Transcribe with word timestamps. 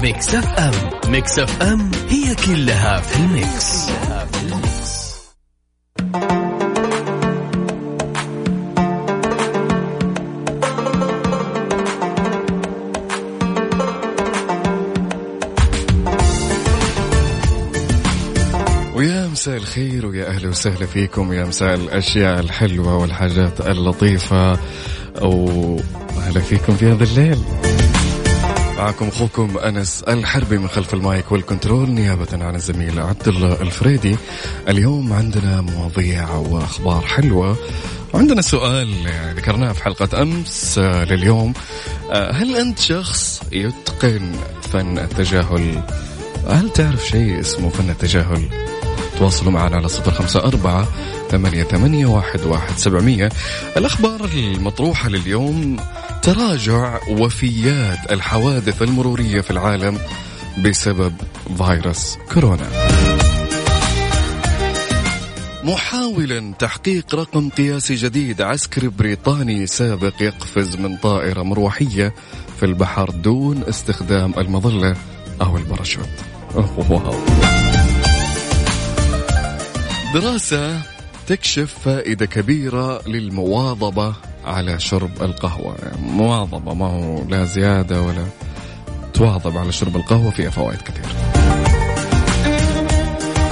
Mix 0.00 0.34
FM. 0.34 1.10
Mix 1.10 1.38
FM 1.38 1.90
هي 2.08 2.34
كلها 2.34 3.00
في 3.00 3.16
ال 3.16 3.30
mix, 3.30 3.88
مساء 19.42 19.56
الخير 19.56 20.06
ويا 20.06 20.28
أهلا 20.28 20.48
وسهلا 20.48 20.86
فيكم 20.86 21.32
يا 21.32 21.44
مساء 21.44 21.74
الأشياء 21.74 22.40
الحلوة 22.40 22.96
والحاجات 22.96 23.60
اللطيفة. 23.60 24.58
أو 25.22 25.80
أهلا 26.18 26.40
فيكم 26.40 26.76
في 26.76 26.86
هذا 26.86 27.04
الليل. 27.04 27.38
معكم 28.82 29.08
أخوكم 29.08 29.58
أنس 29.58 30.02
الحربي 30.02 30.58
من 30.58 30.68
خلف 30.68 30.94
ال 30.94 31.04
mic 31.04 31.32
وال 31.32 31.45
control 31.45 31.90
نيابة 31.90 32.44
عن 32.44 32.54
الزميل 32.54 33.00
عبد 33.00 33.28
الله 33.28 33.62
الفريدي. 33.62 34.16
اليوم 34.68 35.12
عندنا 35.12 35.60
مواضيع 35.60 36.30
وأخبار 36.30 37.00
حلوة. 37.00 37.56
وعندنا 38.12 38.42
سؤال 38.42 38.94
ذكرناه 39.36 39.72
في 39.72 39.84
حلقة 39.84 40.22
أمس 40.22 40.78
آه، 40.78 41.04
لليوم. 41.04 41.52
آه، 42.10 42.32
هل 42.32 42.56
أنت 42.56 42.78
شخص 42.78 43.42
يتقن 43.52 44.32
فن 44.72 44.98
التجاهل؟ 44.98 45.82
هل 46.48 46.70
تعرف 46.70 47.08
شيء 47.08 47.40
اسمه 47.40 47.68
فن 47.68 47.90
التجاهل؟ 47.90 48.48
تواصلوا 49.18 49.52
معنا 49.52 49.76
على 49.76 49.88
صفر 49.88 50.10
خمسة 50.10 50.40
أربعة 50.40 50.88
ثمانية, 51.30 51.64
ثمانية 51.64 52.06
واحد, 52.06 52.40
واحد 52.40 52.78
سبعمية. 52.78 53.28
الأخبار 53.76 54.24
المطروحة 54.24 55.08
لليوم 55.08 55.76
تراجع 56.22 57.00
وفيات 57.08 58.12
الحوادث 58.12 58.82
المرورية 58.82 59.40
في 59.40 59.50
العالم 59.50 59.98
بسبب 60.64 61.12
فيروس 61.56 62.18
كورونا. 62.34 62.70
محاولا 65.64 66.54
تحقيق 66.58 67.14
رقم 67.14 67.48
قياسي 67.48 67.94
جديد 67.94 68.42
عسكري 68.42 68.88
بريطاني 68.88 69.66
سابق 69.66 70.12
يقفز 70.20 70.76
من 70.76 70.96
طائرة 70.96 71.42
مروحية 71.42 72.14
في 72.56 72.66
البحر 72.66 73.10
دون 73.10 73.62
استخدام 73.68 74.34
المظلة 74.38 74.96
أو 75.40 75.56
الباراشوت. 75.56 76.08
واو. 76.54 77.14
دراسة 80.14 80.82
تكشف 81.26 81.74
فائدة 81.84 82.26
كبيرة 82.26 83.08
للمواظبة 83.08 84.14
على 84.44 84.80
شرب 84.80 85.22
القهوة. 85.22 85.76
مواظبة 86.02 86.74
ما 86.74 86.86
هو 86.86 87.24
لا 87.28 87.44
زيادة 87.44 88.02
ولا 88.02 88.24
تواظب 89.14 89.58
على 89.58 89.72
شرب 89.72 89.96
القهوة 89.96 90.30
فيها 90.30 90.50
فوائد 90.50 90.82
كثيرة 90.82 91.32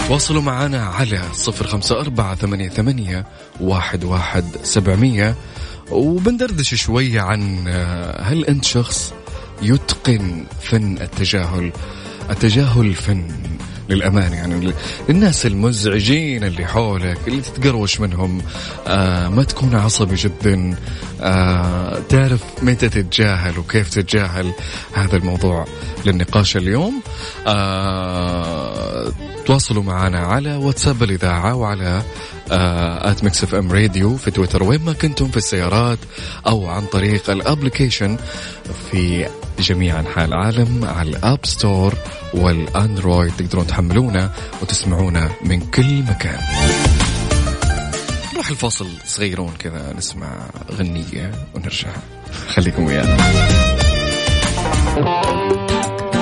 تواصلوا 0.08 0.42
معنا 0.42 0.84
على 0.84 1.22
صفر 1.32 1.66
خمسة 1.66 2.00
أربعة 2.00 2.34
ثمانية, 2.34 2.68
ثمانية 2.68 3.26
واحد, 3.60 4.04
واحد 4.04 4.44
سبعمية. 4.62 5.34
وبندردش 5.90 6.74
شوية 6.74 7.20
عن 7.20 7.68
آه، 7.68 8.22
هل 8.22 8.44
أنت 8.44 8.64
شخص 8.64 9.14
يتقن 9.62 10.44
فن 10.62 10.98
التجاهل؟ 11.00 11.72
التجاهل 12.30 12.94
فن. 12.94 13.24
للأمان 13.90 14.32
يعني 14.32 14.72
الناس 15.10 15.46
المزعجين 15.46 16.44
اللي 16.44 16.66
حولك 16.66 17.18
اللي 17.28 17.40
تتقروش 17.40 18.00
منهم. 18.00 18.42
آه 18.86 19.28
ما 19.28 19.42
تكون 19.42 19.74
عصبي 19.74 20.14
جدا. 20.14 20.76
آه 21.20 21.98
تعرف 22.08 22.40
متى 22.62 22.88
تتجاهل 22.88 23.58
وكيف 23.58 23.88
تتجاهل 23.88 24.52
هذا 24.92 25.16
الموضوع 25.16 25.64
للنقاش 26.06 26.56
اليوم. 26.56 27.02
آه 27.46 29.12
تواصلوا 29.46 29.82
معنا 29.82 30.18
على 30.18 30.56
واتساب 30.56 31.02
الإذاعة 31.02 31.54
وعلى 31.54 32.02
at 32.50 33.24
Mix 33.24 33.44
FM 33.44 33.72
Radio 33.72 34.16
في 34.16 34.30
تويتر 34.30 34.62
وين 34.62 34.84
ما 34.84 34.92
كنتم 34.92 35.28
في 35.28 35.36
السيارات 35.36 35.98
أو 36.46 36.66
عن 36.66 36.86
طريق 36.86 37.30
ال 37.30 37.38
application 37.38 38.16
في 38.90 39.26
جميع 39.60 40.00
أنحاء 40.00 40.24
العالم 40.24 40.84
على 40.84 41.10
ال 41.10 41.19
App 41.19 41.46
Store 41.46 41.94
وال 42.34 42.54
Android. 42.54 43.32
تقدرون 43.36 43.66
تحملونا 43.66 44.30
وتسمعونا 44.62 45.30
من 45.44 45.60
كل 45.60 46.02
مكان. 46.02 46.40
نروح 48.32 48.50
الفاصل 48.50 48.88
صغيرون 49.06 49.52
كذا 49.58 49.94
نسمع 49.98 50.28
غنية 50.72 51.32
ونرجع. 51.54 51.88
خليكم 52.48 52.84
ويانا. 52.84 53.16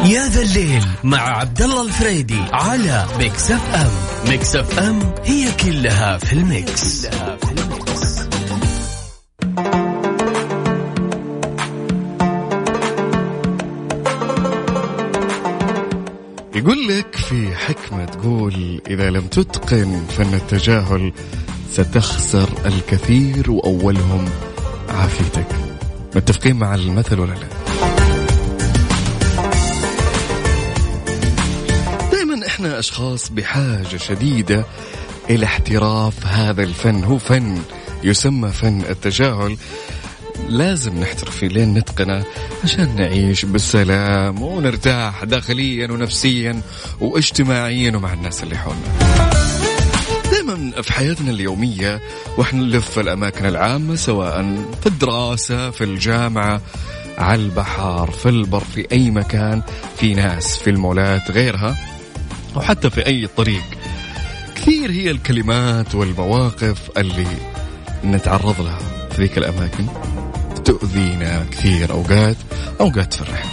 يا 0.04 0.28
ذا 0.28 0.42
الليل 0.42 0.86
مع 1.04 1.38
عبد 1.38 1.62
الله 1.62 1.82
الفريدي 1.82 2.42
على 2.52 3.06
Mix 3.18 3.50
FM 3.50 3.90
Mix 4.30 4.56
FM 4.56 5.14
هي 5.24 5.52
كلها 5.52 6.18
في 6.18 6.32
ال 6.32 6.47
mix, 6.47 7.06
كلها 7.06 7.36
في 7.36 7.52
ال 7.52 7.66
mix. 7.66 8.18
يقول 16.58 16.88
لك 16.88 17.16
في 17.16 17.56
حكمة 17.56 18.04
تقول 18.04 18.80
إذا 18.90 19.10
لم 19.10 19.20
تتقن 19.20 20.02
فن 20.08 20.34
التجاهل 20.34 21.12
ستخسر 21.72 22.48
الكثير 22.66 23.50
وأولهم 23.50 24.28
عافيتك. 24.88 25.46
متفقين 26.16 26.56
مع 26.56 26.74
المثل 26.74 27.20
ولا 27.20 27.32
لا؟ 27.32 27.48
دائما 32.12 32.46
إحنا 32.46 32.78
أشخاص 32.78 33.30
بحاجة 33.30 33.96
شديدة 33.96 34.64
إلى 35.30 35.46
احتراف 35.46 36.26
هذا 36.26 36.62
الفن. 36.62 37.04
هو 37.04 37.18
فن 37.18 37.58
يسمى 38.02 38.48
فن 38.48 38.80
التجاهل. 38.80 39.56
لازم 40.48 41.00
نحترف 41.00 41.36
فيه 41.36 41.46
لين 41.48 41.74
نتقنه 41.74 42.24
عشان 42.64 42.96
نعيش 42.96 43.44
بالسلام 43.44 44.42
ونرتاح 44.42 45.24
داخليا 45.24 45.92
ونفسيا 45.92 46.60
واجتماعيا 47.00 47.96
ومع 47.96 48.12
الناس 48.12 48.42
اللي 48.42 48.56
حولنا. 48.58 49.28
دائما 50.32 50.82
في 50.82 50.92
حياتنا 50.92 51.30
اليومية 51.30 52.00
وإحنا 52.36 52.62
نلف 52.62 52.98
الأماكن 52.98 53.46
العامة 53.46 53.94
سواء 53.94 54.56
في 54.80 54.86
الدراسة 54.86 55.70
في 55.70 55.84
الجامعة 55.84 56.60
على 57.18 57.42
البحر 57.42 58.10
في 58.10 58.28
البر 58.28 58.64
في 58.74 58.86
أي 58.92 59.10
مكان 59.10 59.62
في 59.96 60.14
ناس 60.14 60.56
في 60.56 60.70
المولات 60.70 61.30
غيرها 61.30 61.76
أو 62.56 62.60
حتى 62.60 62.90
في 62.90 63.06
أي 63.06 63.26
طريق. 63.36 63.62
كثير 64.54 64.90
هي 64.90 65.10
الكلمات 65.10 65.94
والمواقف 65.94 66.90
اللي 66.98 67.26
نتعرض 68.04 68.60
لها 68.60 68.78
في 69.10 69.22
ذيك 69.22 69.38
الأماكن. 69.38 69.86
تؤذينا 70.68 71.46
كثير 71.50 71.90
أوقات 71.92 72.36
أوقات 72.80 73.14
تفرحنا 73.14 73.50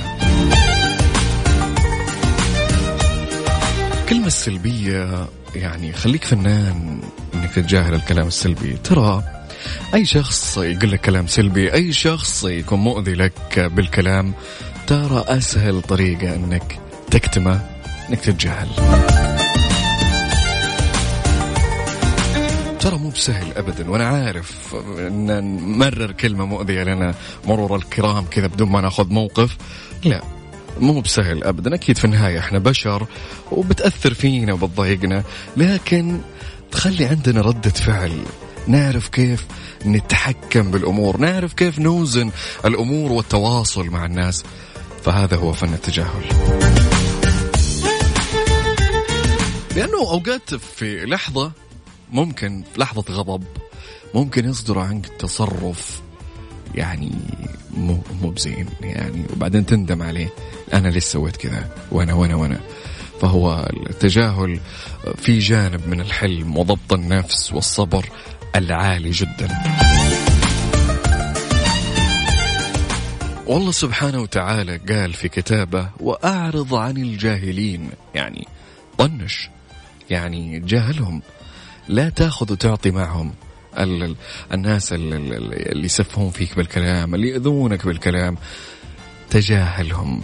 الكلمة 4.01 4.27
السلبية 4.27 5.27
يعني 5.56 5.94
خليك 5.94 6.23
فنان 6.23 7.01
إنك 7.33 7.51
تتجاهل 7.51 7.94
الكلام 7.94 8.27
السلبي. 8.27 8.77
ترى 8.83 9.23
أي 9.94 10.06
شخص 10.06 10.57
يقول 10.57 10.91
لك 10.91 11.01
كلام 11.01 11.27
سلبي 11.27 11.73
أي 11.73 11.94
شخص 11.94 12.44
يكون 12.44 12.79
مؤذي 12.79 13.13
لك 13.13 13.59
بالكلام 13.59 14.33
ترى 14.88 15.25
أسهل 15.27 15.81
طريقة 15.81 16.35
إنك 16.35 16.79
تكتمه 17.11 17.61
إنك 18.09 18.19
تتجاهل. 18.19 18.68
ترى 22.85 22.97
مو 22.97 23.09
بسهل 23.09 23.57
ابدا 23.57 23.89
وأنا 23.91 24.07
عارف 24.07 24.75
إن 24.97 25.43
نمرر 25.43 26.11
كلمة 26.11 26.45
مؤذية 26.45 26.83
لنا 26.83 27.15
مرور 27.45 27.75
الكرام 27.75 28.25
كذا 28.25 28.47
بدون 28.47 28.69
ما 28.69 28.81
نأخذ 28.81 29.09
موقف. 29.09 29.57
لا 30.03 30.21
مو 30.79 31.01
بسهل 31.01 31.43
ابدا. 31.43 31.75
أكيد 31.75 31.97
في 31.97 32.05
النهاية 32.05 32.39
إحنا 32.39 32.59
بشر 32.59 33.07
وبتأثر 33.51 34.13
فينا 34.13 34.53
وبتضايقنا. 34.53 35.23
لكن 35.57 36.21
تخلي 36.71 37.05
عندنا 37.05 37.41
ردة 37.41 37.69
فعل. 37.69 38.19
نعرف 38.67 39.07
كيف 39.09 39.45
نتحكم 39.85 40.71
بالأمور 40.71 41.17
نعرف 41.17 41.53
كيف 41.53 41.79
نوزن 41.79 42.31
الأمور 42.65 43.11
والتواصل 43.11 43.89
مع 43.89 44.05
الناس. 44.05 44.43
فهذا 45.03 45.37
هو 45.37 45.53
فن 45.53 45.73
التجاهل. 45.73 46.23
لأنه 49.75 49.99
أوقات 49.99 50.55
في 50.55 51.05
لحظة 51.05 51.51
ممكن 52.12 52.63
في 52.74 52.80
لحظة 52.80 53.04
غضب 53.10 53.44
ممكن 54.13 54.50
يصدر 54.50 54.80
عنك 54.80 55.06
تصرف 55.07 56.02
يعني 56.75 57.12
مو 57.78 58.02
مو 58.22 58.30
بزين 58.30 58.68
يعني 58.81 59.25
وبعدين 59.34 59.66
تندم 59.66 60.02
عليه. 60.02 60.30
أنا 60.74 60.88
ليش 60.88 61.04
سويت 61.04 61.36
كذا؟ 61.36 61.69
وأنا 61.92 62.13
وأنا 62.13 62.36
وأنا. 62.36 62.60
فهو 63.22 63.69
التجاهل 63.90 64.60
في 65.18 65.40
جانب 65.40 65.88
من 65.88 66.02
الحلم 66.02 66.57
وضبط 66.57 66.94
النفس 66.94 67.54
والصبر 67.54 68.10
العالي 68.56 69.12
جدا. 69.12 69.63
والله 73.48 73.72
سبحانه 73.72 74.22
وتعالى 74.22 74.78
قال 74.78 75.13
في 75.13 75.30
كتابه 75.30 75.90
وأعرض 76.00 76.75
عن 76.75 76.98
الجاهلين. 76.98 77.90
يعني 78.16 78.48
طنش 78.98 79.50
يعني 80.10 80.60
جاهلهم. 80.60 81.22
لا 81.87 82.09
تاخذ 82.09 82.51
وتعطي 82.51 82.91
معهم. 82.91 83.33
الناس 84.53 84.93
اللي 84.93 85.85
يسفهون 85.85 86.29
فيك 86.29 86.55
بالكلام 86.55 87.15
اللي 87.15 87.29
يؤذونك 87.29 87.85
بالكلام. 87.85 88.37
تجاهلهم 89.29 90.23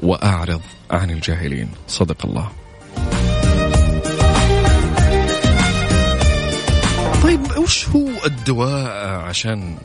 وأعرض 0.00 0.60
عن 0.90 1.10
الجاهلين. 1.10 1.68
صدق 1.88 2.26
الله. 2.26 2.48
طيب 7.22 7.40
وش 7.58 7.88
هو 7.88 8.08
الدواء 8.26 8.90
عشان 9.20 9.76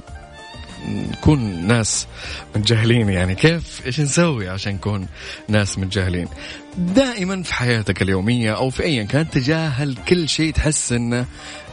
نكون 0.87 1.67
ناس 1.67 2.07
متجاهلين 2.55 3.09
يعني 3.09 3.35
كيف 3.35 3.81
إيش 3.85 3.99
نسوي 3.99 4.49
عشان 4.49 4.73
نكون 4.73 5.07
ناس 5.47 5.79
متجاهلين 5.79 6.27
دائما 6.79 7.43
في 7.43 7.53
حياتك 7.53 8.01
اليومية 8.01 8.55
أو 8.55 8.69
في 8.69 8.83
ايا 8.83 9.03
كان 9.03 9.29
تجاهل 9.29 9.95
كل 10.07 10.29
شيء 10.29 10.53
تحس 10.53 10.91
انه 10.91 11.25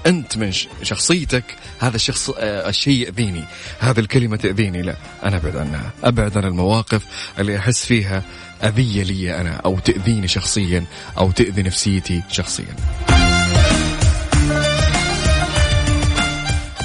أنت 0.06 0.36
من 0.36 0.52
شخصيتك 0.82 1.44
هذا 1.80 1.96
الشخص 1.96 2.30
آه، 2.30 2.68
الشيء 2.68 3.06
يأذيني 3.06 3.44
هذه 3.80 4.00
الكلمة 4.00 4.36
تأذيني. 4.36 4.82
لا 4.82 4.96
أنا 5.24 5.36
أبعد 5.36 5.56
عنها. 5.56 5.90
أبعد 6.04 6.38
عن 6.38 6.44
المواقف 6.44 7.02
اللي 7.38 7.58
أحس 7.58 7.86
فيها 7.86 8.22
أذية 8.64 9.02
لي 9.02 9.40
أنا 9.40 9.54
أو 9.54 9.78
تأذيني 9.78 10.28
شخصيا 10.28 10.84
أو 11.18 11.30
تأذي 11.30 11.62
نفسيتي 11.62 12.22
شخصيا. 12.30 12.76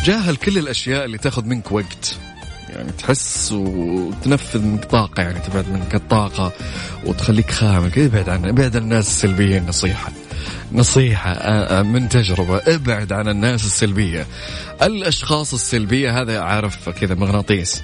جاهل 0.05 0.35
كل 0.35 0.57
الأشياء 0.57 1.05
اللي 1.05 1.17
تاخذ 1.17 1.45
منك 1.45 1.71
وقت 1.71 2.17
يعني 2.75 2.91
تحس 2.91 3.51
وتنفذ 3.51 4.61
منك 4.61 4.85
طاقة 4.85 5.23
يعني 5.23 5.39
تبعد 5.39 5.69
منك 5.69 5.95
الطاقة 5.95 6.51
وتخليك 7.05 7.51
خامل 7.51 7.91
ابعد 7.97 8.29
عن 8.29 8.45
ابعد 8.45 8.75
عن 8.75 8.83
الناس 8.83 9.07
السلبيين 9.07 9.65
نصيحة. 9.67 10.11
نصيحة 10.71 11.81
من 11.81 12.09
تجربة. 12.09 12.57
ابعد 12.57 13.13
عن 13.13 13.27
الناس 13.27 13.65
السلبية. 13.65 14.27
الأشخاص 14.81 15.53
السلبية 15.53 16.21
هذا 16.21 16.39
عارف 16.39 16.89
كذا 16.89 17.15
مغناطيس. 17.15 17.83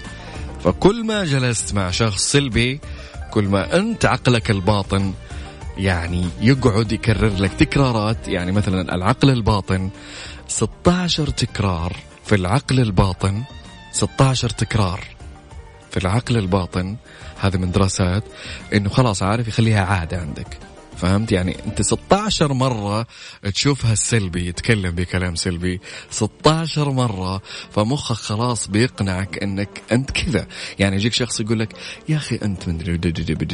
فكل 0.63 1.05
ما 1.05 1.25
جلست 1.25 1.73
مع 1.73 1.91
شخص 1.91 2.31
سلبي 2.31 2.79
كل 3.31 3.43
ما 3.43 3.77
أنت 3.77 4.05
عقلك 4.05 4.51
الباطن 4.51 5.13
يعني 5.77 6.25
يقعد 6.41 6.91
يكرر 6.91 7.33
لك 7.39 7.53
تكرارات. 7.53 8.27
يعني 8.27 8.51
مثلا 8.51 8.95
العقل 8.95 9.29
الباطن 9.29 9.89
16 10.47 11.29
تكرار 11.29 11.95
في 12.25 12.35
العقل 12.35 12.79
الباطن 12.79 13.43
16 13.97 14.49
تكرار 14.49 15.03
في 15.91 15.97
العقل 15.97 16.37
الباطن 16.37 16.97
هذا 17.39 17.57
من 17.57 17.71
دراسات 17.71 18.23
إنه 18.73 18.89
خلاص 18.89 19.23
عارف 19.23 19.47
يخليها 19.47 19.85
عادة 19.85 20.17
عندك. 20.17 20.57
فهمت؟ 20.97 21.31
يعني 21.31 21.57
أنت 21.65 21.81
16 21.81 22.53
مرة 22.53 23.07
تشوفها 23.53 23.93
السلبي 23.93 24.47
يتكلم 24.47 24.91
بكلام 24.91 25.35
سلبي 25.35 25.81
16 26.09 26.91
مرة 26.91 27.41
فمخك 27.71 28.15
خلاص 28.15 28.67
بيقنعك 28.67 29.43
إنك 29.43 29.81
أنت 29.91 30.11
كذا. 30.11 30.47
يعني 30.79 30.95
يجيك 30.95 31.13
شخص 31.13 31.39
يقول 31.39 31.59
لك 31.59 31.73
يا 32.09 32.17
أخي 32.17 32.35
أنت 32.35 32.67
من 32.67 32.99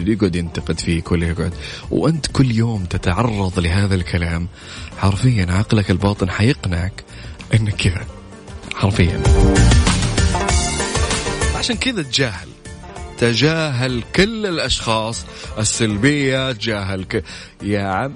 يقعد 0.08 0.36
ينتقد 0.36 0.80
فيك 0.80 1.12
ولا 1.12 1.28
يقعد. 1.28 1.54
وأنت 1.92 2.28
كل 2.28 2.52
يوم 2.52 2.86
تتعرض 2.86 3.60
لهذا 3.60 3.96
الكلام 3.96 4.48
حرفيا 4.98 5.48
عقلك 5.50 5.92
الباطن 5.92 6.30
حيقنعك 6.30 7.04
إنك 7.54 7.76
كذا. 7.76 8.06
حرفيا. 8.76 9.24
عشان 11.64 11.76
كذا 11.76 12.04
تجاهل. 12.04 12.48
تجاهل 13.18 14.04
كل 14.16 14.46
الأشخاص 14.46 15.26
السلبيه 15.58 16.52
تجاهل 16.52 17.04
ك... 17.04 17.24
يا 17.62 17.84
عم 17.84 18.16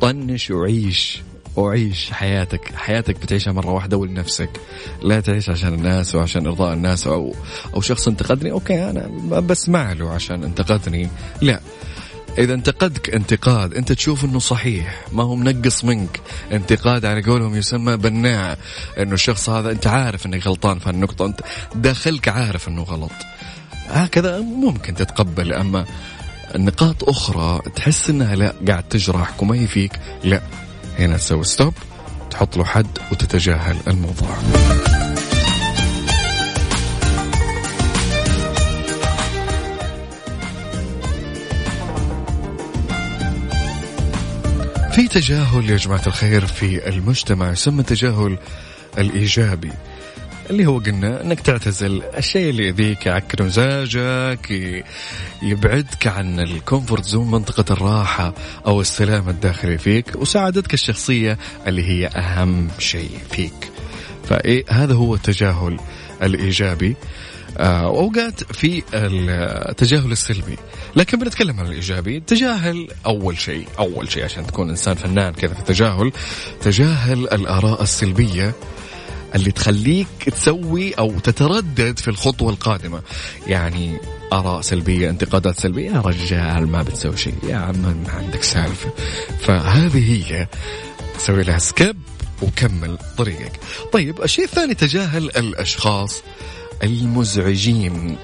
طنش 0.00 0.50
وعيش 0.50 1.22
وعيش 1.56 2.10
حياتك. 2.12 2.74
حياتك 2.74 3.16
بتعيشها 3.16 3.52
مرة 3.52 3.70
واحدة 3.70 3.96
ولنفسك. 3.96 4.50
لا 5.02 5.20
تعيش 5.20 5.50
عشان 5.50 5.74
الناس 5.74 6.14
وعشان 6.14 6.46
إرضاء 6.46 6.74
الناس 6.74 7.06
أو 7.06 7.34
أو 7.74 7.80
شخص 7.80 8.08
انتقدني. 8.08 8.50
أوكي 8.50 8.90
أنا 8.90 9.06
بسمع 9.40 9.92
له 9.92 10.10
عشان 10.10 10.44
انتقدني. 10.44 11.08
لا 11.42 11.60
إذا 12.38 12.54
انتقدك 12.54 13.14
انتقاد 13.14 13.74
أنت 13.74 13.92
تشوف 13.92 14.24
أنه 14.24 14.38
صحيح 14.38 15.04
ما 15.12 15.22
هو 15.22 15.36
منقص 15.36 15.84
منك. 15.84 16.20
انتقاد 16.52 17.04
على 17.04 17.22
قولهم 17.22 17.56
يسمى 17.56 17.96
بناء 17.96 18.58
أنه 18.98 19.12
الشخص 19.12 19.48
هذا 19.48 19.70
أنت 19.70 19.86
عارف 19.86 20.26
أنك 20.26 20.46
غلطان 20.46 20.78
في 20.78 20.90
النقطة 20.90 21.26
أنت 21.26 21.40
داخلك 21.74 22.28
عارف 22.28 22.68
أنه 22.68 22.82
غلط. 22.82 23.12
هكذا 23.88 24.40
ممكن 24.40 24.94
تتقبل 24.94 25.52
أما 25.52 25.84
نقاط 26.56 27.08
أخرى 27.08 27.60
تحس 27.76 28.10
أنها 28.10 28.36
لا 28.36 28.54
قاعد 28.68 28.82
تجرحك 28.82 29.42
وما 29.42 29.54
هي 29.54 29.66
فيك 29.66 29.92
لا. 30.24 30.42
هنا 30.98 31.16
تسوي 31.16 31.44
ستوب 31.44 31.74
تحط 32.30 32.56
له 32.56 32.64
حد 32.64 32.98
وتتجاهل 33.12 33.76
الموضوع. 33.88 34.36
في 44.92 45.08
تجاهل 45.08 45.70
يا 45.70 45.76
جماعة 45.76 46.02
الخير 46.06 46.46
في 46.46 46.88
المجتمع 46.88 47.50
يسمى 47.50 47.80
التجاهل 47.80 48.38
الإيجابي 48.98 49.72
اللي 50.50 50.66
هو 50.66 50.78
قلنا 50.78 51.22
إنك 51.22 51.40
تعتزل 51.40 52.02
الشيء 52.18 52.50
اللي 52.50 52.66
يأذيك 52.66 53.06
يعكر 53.06 53.42
مزاجك 53.42 54.50
يبعدك 55.42 56.06
عن 56.06 56.40
ال 56.40 56.48
comfort 56.48 57.04
zone 57.04 57.30
منطقة 57.30 57.72
الراحة 57.72 58.34
أو 58.66 58.80
السلام 58.80 59.28
الداخلي 59.28 59.78
فيك 59.78 60.16
وسعادتك 60.16 60.74
الشخصية 60.74 61.38
اللي 61.66 61.84
هي 61.84 62.06
أهم 62.06 62.68
شيء 62.78 63.10
فيك. 63.30 63.70
فإيه 64.28 64.64
هذا 64.68 64.94
هو 64.94 65.14
التجاهل 65.14 65.80
الإيجابي. 66.22 66.96
آه، 67.58 67.84
اوقات 67.84 68.52
في 68.52 68.82
التجاهل 68.94 70.12
السلبي. 70.12 70.56
لكن 70.96 71.18
بنتكلم 71.18 71.60
عن 71.60 71.66
الإيجابي. 71.66 72.20
تجاهل 72.20 72.88
أول 73.06 73.38
شيء 73.38 73.68
أول 73.78 74.12
شيء 74.12 74.24
عشان 74.24 74.46
تكون 74.46 74.70
إنسان 74.70 74.94
فنان 74.94 75.32
كذا 75.32 75.54
في 75.54 75.60
التجاهل 75.60 76.12
تجاهل 76.60 77.18
الآراء 77.18 77.82
السلبية 77.82 78.54
اللي 79.34 79.50
تخليك 79.50 80.06
تسوي 80.26 80.92
أو 80.92 81.18
تتردد 81.18 81.98
في 81.98 82.08
الخطوة 82.08 82.50
القادمة. 82.50 83.02
يعني 83.46 83.98
آراء 84.32 84.60
سلبية 84.60 85.10
انتقادات 85.10 85.60
سلبية. 85.60 85.90
يا 85.90 86.00
رجال 86.00 86.68
ما 86.68 86.82
بتسوي 86.82 87.16
شيء 87.16 87.34
يا 87.48 87.56
عم 87.56 87.76
ما 87.76 88.12
عندك 88.12 88.42
سالفة. 88.42 88.90
فهذه 89.40 90.12
هي. 90.12 90.46
سوي 91.18 91.42
لها 91.42 91.58
سكيب 91.58 91.96
وكمل 92.42 92.98
طريقك. 93.18 93.52
طيب 93.92 94.22
الشيء 94.22 94.44
الثاني 94.44 94.74
تجاهل 94.74 95.24
الأشخاص 95.24 96.22
المزعجين. 96.82 98.16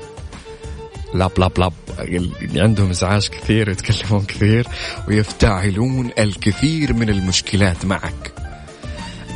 لاب 1.17 1.39
لاب 1.39 1.59
لاب 1.59 1.73
اللي 1.99 2.61
عندهم 2.61 2.91
إزعاج 2.91 3.29
كثير 3.29 3.69
يتكلمون 3.69 4.25
كثير 4.25 4.67
ويفتعلون 5.09 6.11
الكثير 6.19 6.93
من 6.93 7.11
المشكلات 7.11 7.85
معك. 7.85 8.33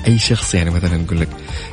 أي 0.06 0.18
شخص 0.18 0.54
يعني 0.54 0.70
مثلا 0.70 1.02
يقول 1.02 1.20
لك 1.20 1.28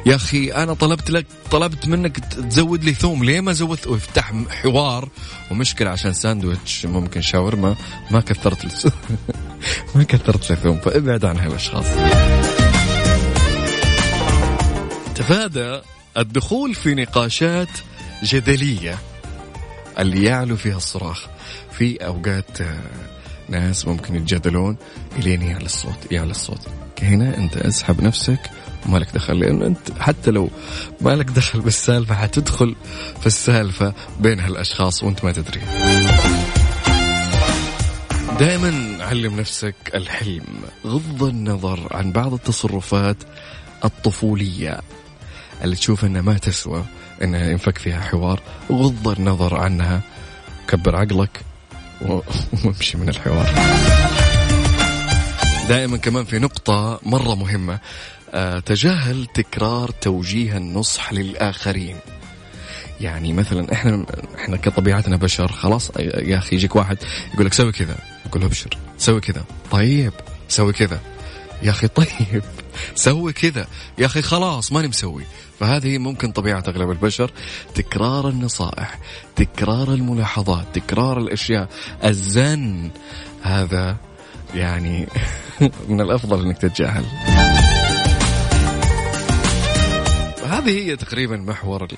يا 0.05 0.15
أخي 0.15 0.51
أنا 0.51 0.73
طلبت 0.73 1.09
لك 1.09 1.25
طلبت 1.51 1.87
منك 1.87 2.19
تزود 2.19 2.83
لي 2.83 2.93
ثوم 2.93 3.23
ليه 3.23 3.41
ما 3.41 3.53
زودت؟ 3.53 3.87
ويفتح 3.87 4.33
حوار 4.49 5.09
ومشكلة 5.51 5.89
عشان 5.89 6.13
ساندويتش 6.13 6.85
ممكن 6.85 7.21
شاورما 7.21 7.75
ما 8.11 8.19
كثرت 8.19 8.65
لي 8.65 8.91
ما 9.95 10.03
كثرت 10.03 10.49
لي 10.49 10.55
ثوم 10.55 10.77
فابعد 10.77 11.25
عن 11.25 11.37
هالأشخاص. 11.37 11.85
تفادى 15.15 15.81
الدخول 16.17 16.75
في 16.75 16.95
نقاشات 16.95 17.69
جدلية. 18.23 18.97
اللي 19.99 20.23
يعلو 20.23 20.55
فيها 20.55 20.77
الصراخ 20.77 21.27
في 21.71 22.05
أوقات 22.05 22.61
آه، 22.61 22.79
ناس 23.49 23.87
ممكن 23.87 24.15
يتجادلون 24.15 24.77
إلين 25.19 25.41
يعلى 25.41 25.65
الصوت 25.65 26.11
يعلى 26.11 26.31
الصوت. 26.31 26.67
هنا 27.01 27.37
أنت 27.37 27.57
أسحب 27.57 28.01
نفسك 28.01 28.39
وما 28.85 28.97
لك 28.97 29.07
دخل 29.13 29.39
لأنه 29.39 29.65
أنت 29.65 29.91
حتى 29.99 30.31
لو 30.31 30.49
ما 31.01 31.09
لك 31.15 31.25
دخل 31.25 31.59
بالسالفة 31.61 32.15
حتدخل 32.15 32.75
في 33.19 33.27
السالفة 33.27 33.93
بين 34.19 34.39
هالأشخاص 34.39 35.03
وأنت 35.03 35.23
ما 35.23 35.31
تدري. 35.31 35.61
دائما 38.39 38.97
علم 39.03 39.39
نفسك 39.39 39.75
الحلم 39.95 40.43
غض 40.85 41.23
النظر 41.23 41.87
عن 41.91 42.11
بعض 42.11 42.33
التصرفات 42.33 43.17
الطفولية 43.85 44.79
اللي 45.63 45.75
تشوف 45.75 46.05
إنها 46.05 46.21
ما 46.21 46.37
تسوى. 46.37 46.83
إنها 47.23 47.49
ينفك 47.51 47.77
فيها 47.77 48.01
حوار 48.01 48.41
غض 48.71 49.07
النظر 49.07 49.55
عنها 49.55 50.01
كبر 50.67 50.95
عقلك 50.95 51.41
وامشي 52.65 52.97
من 52.97 53.09
الحوار. 53.09 53.49
دائما 55.69 55.97
كمان 55.97 56.25
في 56.25 56.39
نقطة 56.39 56.99
مرة 57.03 57.35
مهمة 57.35 57.79
آه 58.33 58.59
تجاهل 58.59 59.25
تكرار 59.33 59.91
توجيه 59.91 60.57
النصح 60.57 61.13
للآخرين. 61.13 61.95
يعني 63.01 63.33
مثلا 63.33 63.73
إحنا 63.73 64.05
إحنا 64.35 64.57
كطبيعتنا 64.57 65.17
بشر 65.17 65.51
خلاص 65.51 65.91
يا 65.99 66.37
أخي 66.37 66.55
يجيك 66.55 66.75
واحد 66.75 66.97
يقول 67.33 67.45
لك 67.45 67.53
سوي 67.53 67.71
كذا 67.71 67.95
يقول 68.25 68.41
له 68.41 68.47
أبشر 68.47 68.69
سوي 68.97 69.21
كذا 69.21 69.43
طيب 69.71 70.13
سوي 70.49 70.73
كذا. 70.73 70.99
يا 71.63 71.69
أخي 71.69 71.87
طيب 71.87 72.43
سوي 72.95 73.33
كذا. 73.33 73.67
يا 73.97 74.05
أخي 74.05 74.21
خلاص 74.21 74.71
ماني 74.71 74.87
مسوي. 74.87 75.23
فهذه 75.59 75.97
ممكن 75.97 76.31
طبيعة 76.31 76.63
أغلب 76.67 76.91
البشر. 76.91 77.31
تكرار 77.75 78.29
النصائح 78.29 78.99
تكرار 79.35 79.93
الملاحظات 79.93 80.65
تكرار 80.73 81.17
الأشياء. 81.17 81.69
الزن 82.03 82.89
هذا 83.41 83.97
يعني 84.55 85.07
من 85.89 86.01
الأفضل 86.01 86.45
إنك 86.45 86.57
تتجاهل. 86.57 87.05
هذه 90.47 90.69
هي 90.69 90.95
تقريبا 90.95 91.37
محور 91.37 91.83
ال 91.83 91.97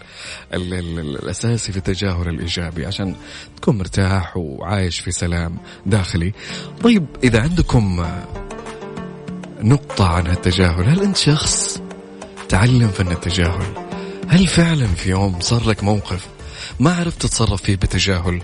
ال 0.54 0.74
ال 0.74 1.00
الأساسي 1.00 1.72
في 1.72 1.78
التجاهل 1.78 2.30
الإيجابي 2.30 2.86
عشان 2.86 3.16
تكون 3.58 3.78
مرتاح 3.78 4.38
وعايش 4.38 5.00
في 5.00 5.12
سلام 5.12 5.58
داخلي. 5.86 6.34
طيب 6.84 7.06
إذا 7.24 7.42
عندكم 7.42 8.06
نقطة 9.62 10.08
عن 10.08 10.28
التجاهل، 10.28 10.90
هل 10.90 11.02
أنت 11.02 11.18
شخص 11.18 11.82
تعلم 12.50 12.88
فن 12.88 13.12
التجاهل؟ 13.12 13.88
هل 14.28 14.48
فعلا 14.48 14.88
في 14.88 15.10
يوم 15.10 15.40
صار 15.40 15.70
لك 15.70 15.84
موقف 15.84 16.28
ما 16.80 16.96
عرفت 16.96 17.22
تتصرف 17.22 17.62
فيه 17.62 17.76
بتجاهل 17.76 18.42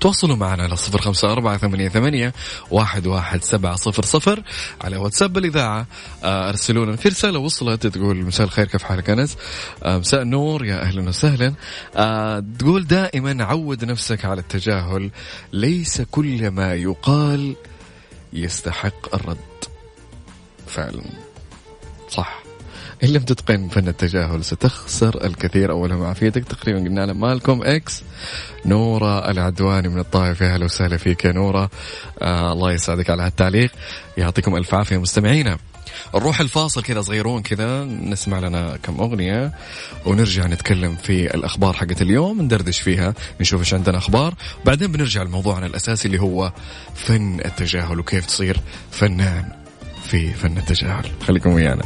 تواصلوا 0.00 0.36
معنا 0.36 0.62
على 0.62 0.76
صفر 0.76 1.00
خمسة 1.00 1.32
أربعة 1.32 1.58
ثمانية, 1.58 1.88
ثمانية 1.88 2.32
واحد, 2.70 3.06
واحد 3.06 3.44
سبعة 3.44 3.76
صفر 3.76 4.02
صفر 4.02 4.42
على 4.80 4.96
واتساب 4.96 5.38
الإذاعة. 5.38 5.86
آه، 6.24 6.48
أرسلوا 6.48 6.86
لنا 6.86 6.96
في 6.96 7.08
رسالة 7.08 7.38
وصلت 7.38 7.86
تقول 7.86 8.16
مساء 8.16 8.46
الخير 8.46 8.66
كيف 8.66 8.82
حالك 8.82 9.10
أنس؟ 9.10 9.36
آه، 9.82 9.98
مساء 9.98 10.22
النور 10.22 10.64
يا 10.64 10.82
أهلا 10.82 11.08
وسهلا. 11.08 11.54
تقول 12.58 12.86
دائما 12.86 13.44
عود 13.44 13.84
نفسك 13.84 14.24
على 14.24 14.40
التجاهل 14.40 15.10
ليس 15.52 16.00
كل 16.00 16.50
ما 16.50 16.74
يقال 16.74 17.56
يستحق 18.32 19.14
الرد. 19.14 19.38
فعلا. 20.66 21.02
صح. 22.08 22.47
إن 23.04 23.08
لم 23.08 23.22
تتقن 23.22 23.68
فن 23.68 23.88
التجاهل 23.88 24.44
ستخسر 24.44 25.24
الكثير. 25.24 25.70
أولها 25.70 25.96
مع 25.96 26.08
عافيتك 26.08 26.44
تقريبا 26.44 26.78
قلنا 26.78 27.06
لها 27.06 27.14
مالكم 27.14 27.62
إكس 27.62 28.02
نورة 28.66 29.30
العدواني 29.30 29.88
من 29.88 29.98
الطائف 29.98 30.42
أهلا 30.42 30.64
وسهلا 30.64 30.96
فيك 30.96 31.24
يا 31.24 31.32
نورة. 31.32 31.70
آه 32.22 32.52
الله 32.52 32.72
يسعدك 32.72 33.10
على 33.10 33.22
هالتعليق. 33.22 33.70
يعطيكم 34.16 34.56
ألف 34.56 34.74
عافية 34.74 34.96
مستمعينا. 34.96 35.58
نروح 36.14 36.40
الفاصل 36.40 36.82
كذا 36.82 37.00
صغيرون 37.00 37.42
كذا. 37.42 37.84
نسمع 37.84 38.38
لنا 38.38 38.78
كم 38.82 39.00
أغنية 39.00 39.52
ونرجع 40.06 40.46
نتكلم 40.46 40.96
في 40.96 41.34
الأخبار 41.34 41.72
حقت 41.72 42.02
اليوم. 42.02 42.42
ندردش 42.42 42.80
فيها. 42.80 43.14
نشوف 43.40 43.60
إيش 43.60 43.74
عندنا 43.74 43.98
أخبار. 43.98 44.34
بعدين 44.64 44.92
بنرجع 44.92 45.22
لموضوعنا 45.22 45.66
الأساسي 45.66 46.08
اللي 46.08 46.20
هو 46.20 46.52
فن 46.94 47.40
التجاهل. 47.44 48.00
وكيف 48.00 48.26
تصير 48.26 48.60
فنان 48.90 49.52
في 50.04 50.32
فن 50.32 50.58
التجاهل. 50.58 51.10
خليكم 51.26 51.52
ويانا. 51.52 51.82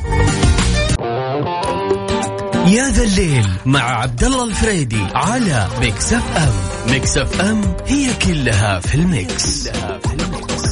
يا 2.67 2.91
ذا 2.91 3.05
الليل 3.05 3.49
مع 3.67 3.81
عبد 3.81 4.25
الله 4.25 4.45
الفريدي 4.45 5.03
على 5.15 5.69
Mix 5.81 6.13
FM 6.13 6.53
Mix 6.93 7.17
FM 7.17 7.61
هي 7.87 8.15
كلها 8.15 8.81
في 8.81 8.95
ال 8.95 9.10
mix, 9.10 9.69
كلها 9.69 9.99
في 9.99 10.15
ال 10.15 10.26
mix. 10.26 10.72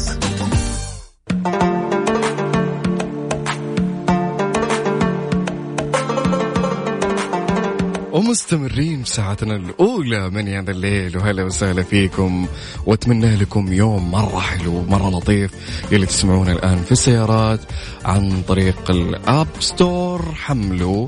ومستمرين 8.21 9.05
ساعتنا 9.05 9.57
الأولى 9.57 10.31
من 10.31 10.49
هذا 10.49 10.71
الليل. 10.71 11.17
وهلا 11.17 11.45
وسهلا 11.45 11.83
فيكم. 11.83 12.47
وأتمنى 12.87 13.37
لكم 13.37 13.73
يوم 13.73 14.11
مرة 14.11 14.39
حلو 14.41 14.83
مرة 14.83 15.11
لطيف. 15.11 15.51
يلي 15.93 16.07
تسمعون 16.07 16.49
الآن 16.49 16.83
في 16.83 16.93
السيارات 16.93 17.61
عن 18.05 18.43
طريق 18.49 18.91
ال 18.91 19.05
App 19.05 19.47
Store 19.61 20.35
حملوا 20.35 21.07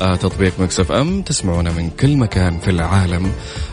آه 0.00 0.16
تطبيق 0.16 0.60
Mix 0.60 0.80
FM. 0.80 1.22
تسمعونا 1.22 1.72
من 1.72 1.90
كل 1.90 2.16
مكان 2.16 2.58
في 2.58 2.70
العالم 2.70 3.32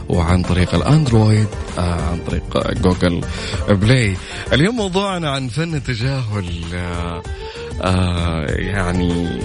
وعن 0.10 0.44
طريق 0.44 0.76
ال 0.76 0.85
Android 0.85 1.48
آه 1.78 2.02
عن 2.12 2.20
طريق 2.28 2.72
Google 2.82 3.22
Play. 3.70 4.16
اليوم 4.54 4.76
موضوعنا 4.76 5.30
عن 5.30 5.48
فن 5.48 5.76
التجاهل 5.76 6.46
آه 7.82 8.46
يعني 8.48 9.40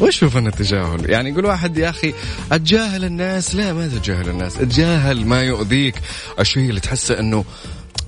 وش 0.00 0.24
فن 0.24 0.46
التجاهل؟ 0.46 1.10
يعني 1.10 1.30
يقول 1.30 1.44
واحد 1.44 1.78
يا 1.78 1.90
أخي 1.90 2.14
أتجاهل 2.52 3.04
الناس، 3.04 3.54
لا 3.54 3.72
ما 3.72 3.88
تتجاهل 3.88 4.28
الناس، 4.28 4.56
أتجاهل 4.56 5.26
ما 5.26 5.42
يؤذيك، 5.42 5.94
الشيء 6.40 6.68
اللي 6.68 6.80
تحسه 6.80 7.18
إنه 7.18 7.44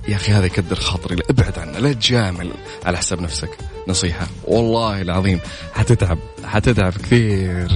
يا 0.07 0.15
أخي 0.15 0.31
هذا 0.31 0.45
يكدر 0.45 0.75
خاطري. 0.75 1.17
ابعد 1.29 1.59
عنه. 1.59 1.79
لا 1.79 1.93
تجامل 1.93 2.51
على 2.85 2.97
حساب 2.97 3.21
نفسك. 3.21 3.49
نصيحة. 3.87 4.27
والله 4.43 5.01
العظيم. 5.01 5.39
حتتعب. 5.73 6.17
حتتعب 6.45 6.93
كثير. 6.93 7.71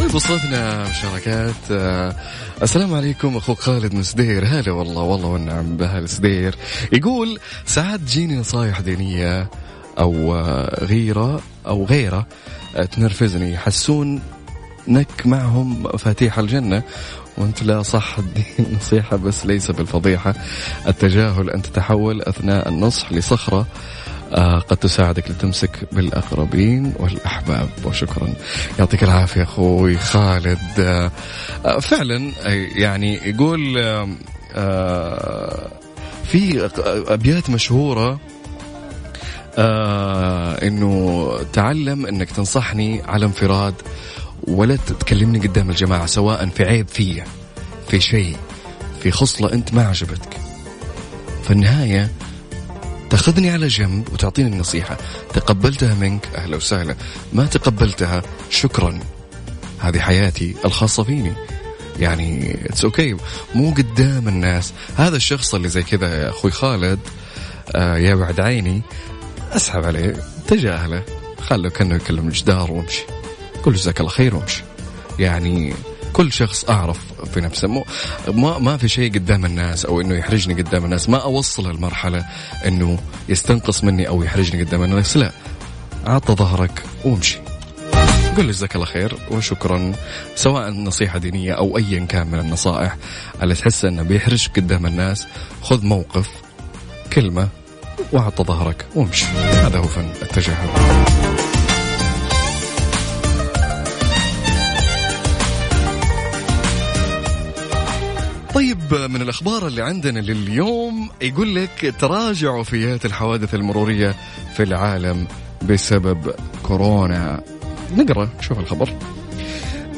طيب 0.00 0.14
وصلتنا 0.14 0.88
مشاركات. 0.88 1.54
آه 1.70 2.16
السلام 2.62 2.94
عليكم 2.94 3.36
أخوك 3.36 3.60
خالد 3.60 3.94
من 3.94 4.02
سدير. 4.02 4.44
هلا 4.46 4.72
والله. 4.72 5.02
والله 5.02 5.28
والنعم 5.28 5.76
بهال 5.76 6.08
سدير. 6.08 6.54
يقول 6.92 7.38
ساعات 7.66 8.00
تجيني 8.00 8.36
نصايح 8.36 8.80
دينية 8.80 9.50
أو 9.98 10.34
آه، 10.34 10.84
غيرة 10.84 11.40
أو 11.66 11.84
غيرة 11.84 12.26
تنرفزني. 12.92 13.52
يحسون 13.52 14.22
نك 14.88 15.26
معهم 15.26 15.82
مفاتيح 15.82 16.38
الجنة. 16.38 16.82
وانت 17.38 17.62
لا 17.62 17.82
صح 17.82 18.18
الدين 18.18 18.66
نصيحة 18.76 19.16
بس 19.16 19.46
ليس 19.46 19.70
بالفضيحة. 19.70 20.34
التجاهل 20.88 21.50
أن 21.50 21.62
تتحول 21.62 22.22
أثناء 22.22 22.68
النصح 22.68 23.12
لصخرة. 23.12 23.66
آه 24.32 24.58
قد 24.58 24.76
تساعدك 24.76 25.30
لتمسك 25.30 25.88
بالأقربين 25.92 26.92
والأحباب. 26.98 27.68
وشكرا. 27.84 28.28
يعطيك 28.78 29.04
العافية 29.04 29.42
أخوي 29.42 29.96
خالد. 29.98 30.58
آه 30.78 31.10
آه 31.64 31.78
فعلا 31.78 32.32
يعني 32.76 33.20
يقول 33.24 33.78
آه 33.78 34.08
آه 34.54 35.70
في 36.24 36.70
أبيات 37.08 37.50
مشهورة 37.50 38.20
آه 39.58 40.66
إنه 40.66 41.30
تعلم 41.52 42.06
إنك 42.06 42.30
تنصحني 42.30 43.02
على 43.02 43.26
انفراد 43.26 43.74
ولا 44.48 44.76
تكلمني 44.76 45.38
قدام 45.38 45.70
الجماعة 45.70 46.06
سواء 46.06 46.46
في 46.46 46.64
عيب 46.64 46.88
فيا 46.88 47.24
في 47.88 48.00
شيء 48.00 48.36
في 49.02 49.10
خصلة 49.10 49.52
أنت 49.52 49.74
ما 49.74 49.86
عجبتك. 49.86 50.36
في 51.44 51.50
النهاية 51.50 52.10
تاخذني 53.10 53.50
على 53.50 53.68
جنب 53.68 54.12
وتعطيني 54.12 54.48
النصيحة. 54.48 54.96
تقبلتها 55.34 55.94
منك 55.94 56.26
أهلا 56.34 56.56
وسهلا. 56.56 56.94
ما 57.32 57.46
تقبلتها 57.46 58.22
شكرا. 58.50 59.00
هذه 59.78 59.98
حياتي 59.98 60.54
الخاصة 60.64 61.02
فيني. 61.02 61.32
يعني 61.98 62.58
it's 62.64 62.84
okay 62.84 63.16
okay. 63.16 63.20
مو 63.54 63.70
قدام 63.70 64.28
الناس. 64.28 64.72
هذا 64.96 65.16
الشخص 65.16 65.54
اللي 65.54 65.68
زي 65.68 65.82
كذا 65.82 66.22
يا 66.22 66.30
أخوي 66.30 66.50
خالد 66.50 66.98
آه 67.74 67.96
يا 67.96 68.14
بعد 68.14 68.40
عيني. 68.40 68.82
اسحب 69.56 69.84
عليه 69.84 70.16
تجاهله 70.48 71.02
خله 71.40 71.70
كأنه 71.70 71.94
يكلم 71.94 72.28
الجدار 72.28 72.72
وامشي. 72.72 73.02
قل 73.62 73.72
جزاك 73.72 74.00
الله 74.00 74.10
خير 74.10 74.36
وامشي. 74.36 74.62
يعني 75.18 75.74
كل 76.12 76.32
شخص 76.32 76.64
أعرف 76.64 76.98
في 77.34 77.40
نفسه 77.40 77.68
مو 77.68 77.84
ما 78.28 78.58
ما 78.58 78.76
في 78.76 78.88
شيء 78.88 79.14
قدام 79.14 79.44
الناس 79.44 79.84
أو 79.84 80.00
إنه 80.00 80.14
يحرجني 80.14 80.62
قدام 80.62 80.84
الناس. 80.84 81.08
ما 81.08 81.18
أوصل 81.18 81.70
المرحلة 81.70 82.24
إنه 82.66 82.98
يستنقص 83.28 83.84
مني 83.84 84.08
أو 84.08 84.22
يحرجني 84.22 84.62
قدام 84.62 84.82
الناس 84.82 85.16
لا. 85.16 85.32
اعطى 86.06 86.34
ظهرك 86.34 86.82
وامشي. 87.04 87.38
قل 88.36 88.50
جزاك 88.50 88.74
الله 88.74 88.86
خير 88.86 89.18
وشكرا. 89.30 89.92
سواء 90.36 90.70
نصيحة 90.70 91.18
دينية 91.18 91.52
أو 91.52 91.76
أيا 91.76 92.04
كان 92.04 92.26
من 92.26 92.38
النصائح 92.38 92.96
اللي 93.42 93.54
تحس 93.54 93.84
أنه 93.84 94.02
بيحرجك 94.02 94.56
قدام 94.56 94.86
الناس. 94.86 95.26
خذ 95.62 95.84
موقف 95.86 96.28
كلمة 97.12 97.48
وأعطى 98.12 98.44
ظهرك 98.44 98.86
وامشي. 98.94 99.26
هذا 99.26 99.78
هو 99.78 99.82
فن 99.82 100.10
التجاهل. 100.22 100.68
طيب 108.54 108.94
من 108.94 109.22
الأخبار 109.22 109.66
اللي 109.66 109.82
عندنا 109.82 110.18
لليوم 110.20 111.10
يقول 111.22 111.54
لك 111.54 111.94
تراجع 112.00 112.50
وفيات 112.50 113.06
الحوادث 113.06 113.54
المرورية 113.54 114.14
في 114.56 114.62
العالم 114.62 115.26
بسبب 115.62 116.34
كورونا. 116.62 117.42
نقرأ 117.96 118.28
شوف 118.40 118.58
الخبر 118.58 118.90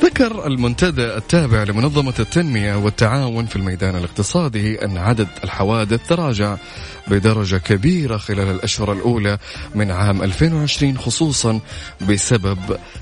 ذكر 0.04 0.46
المنتدى 0.46 1.04
التابع 1.16 1.62
لمنظمة 1.62 2.14
التنمية 2.18 2.74
والتعاون 2.74 3.46
في 3.46 3.56
الميدان 3.56 3.96
الاقتصادي 3.96 4.84
أن 4.84 4.98
عدد 4.98 5.28
الحوادث 5.44 6.08
تراجع 6.08 6.56
بدرجة 7.08 7.56
كبيرة 7.56 8.16
خلال 8.16 8.50
الأشهر 8.50 8.92
الأولى 8.92 9.38
من 9.74 9.90
عام 9.90 10.22
2020 10.22 10.98
خصوصا 10.98 11.60
بسبب 12.08 12.58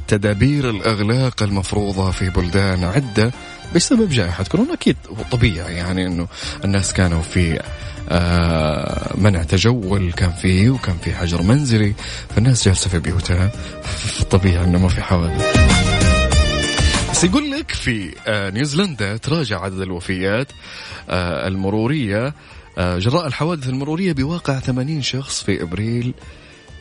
تدابير 0.09 0.71
الإغلاق 0.71 1.43
المفروضة 1.43 2.11
في 2.11 2.31
بلدان 2.31 2.85
عدة 2.85 3.33
بسبب 3.75 4.09
جائحة 4.09 4.45
كورونا. 4.45 4.75
أكيد 4.75 4.97
طبيعي 5.31 5.75
يعني 5.75 6.07
أنه 6.07 6.27
الناس 6.65 6.93
كانوا 6.93 7.23
في 7.23 7.61
آه 8.09 9.15
منع 9.19 9.43
تجول 9.43 10.13
كان 10.13 10.33
فيه 10.33 10.71
وكان 10.71 10.97
في 11.05 11.15
حجر 11.15 11.43
منزلي 11.43 11.95
فالناس 12.35 12.69
جالسة 12.69 12.91
في 12.91 12.99
بيوتها 12.99 13.51
طبيعي 14.31 14.65
أنه 14.65 14.79
ما 14.79 14.89
في 14.89 15.03
حوادث. 15.03 16.00
بس 17.21 17.25
يقول 17.25 17.51
لك 17.51 17.71
في 17.71 18.15
آه، 18.27 18.51
نيوزيلندا 18.51 19.17
تراجع 19.17 19.61
عدد 19.61 19.81
الوفيات 19.81 20.47
آه، 21.11 21.49
المرورية 21.49 22.35
آه، 22.79 22.99
جراء 22.99 23.27
الحوادث 23.27 23.69
المرورية 23.69 24.13
بواقع 24.13 24.61
80 24.61 25.03
شخص 25.03 25.43
في 25.43 25.63
إبريل 25.63 26.15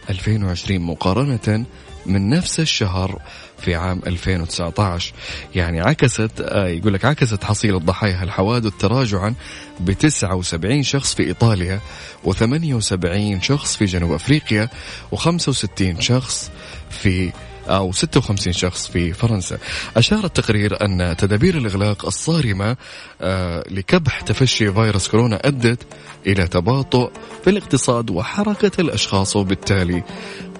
2020 0.09 0.81
مقارنة 0.81 1.65
من 2.09 2.29
نفس 2.29 2.59
الشهر 2.59 3.21
في 3.57 3.75
عام 3.75 4.01
2019 4.07 5.13
يعني 5.55 5.81
عكست 5.81 6.31
يقول 6.53 6.93
لك 6.93 7.05
عكست 7.05 7.43
حصيلة 7.43 7.77
ضحايا 7.79 8.23
الحوادث 8.23 8.73
تراجعا 8.79 9.33
ب 9.79 9.91
79 9.91 10.83
شخص 10.83 11.13
في 11.13 11.23
إيطاليا 11.23 11.79
و78 12.25 13.41
شخص 13.41 13.75
في 13.75 13.85
جنوب 13.85 14.11
أفريقيا 14.11 14.69
و65 15.15 15.99
شخص 15.99 16.51
في 16.89 17.31
أو 17.69 17.91
56 17.91 18.53
شخص 18.53 18.87
في 18.87 19.13
فرنسا. 19.13 19.57
أشار 19.97 20.25
التقرير 20.25 20.85
أن 20.85 21.15
تدابير 21.17 21.57
الإغلاق 21.57 22.05
الصارمة 22.05 22.77
آه، 23.21 23.63
لكبح 23.69 24.21
تفشي 24.21 24.73
فيروس 24.73 25.07
كورونا 25.07 25.47
أدت 25.47 25.83
إلى 26.27 26.47
تباطؤ 26.47 27.11
في 27.43 27.49
الاقتصاد 27.49 28.09
وحركة 28.09 28.81
الأشخاص 28.81 29.35
وبالتالي 29.35 30.03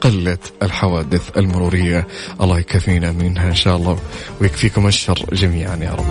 قلت 0.01 0.53
الحوادث 0.63 1.37
المرورية. 1.37 2.07
الله 2.41 2.59
يكفينا 2.59 3.11
منها 3.11 3.47
إن 3.47 3.55
شاء 3.55 3.75
الله 3.75 3.99
ويكفيكم 4.41 4.87
الشر 4.87 5.25
جميعا 5.33 5.75
يا 5.75 5.91
رب. 5.91 6.05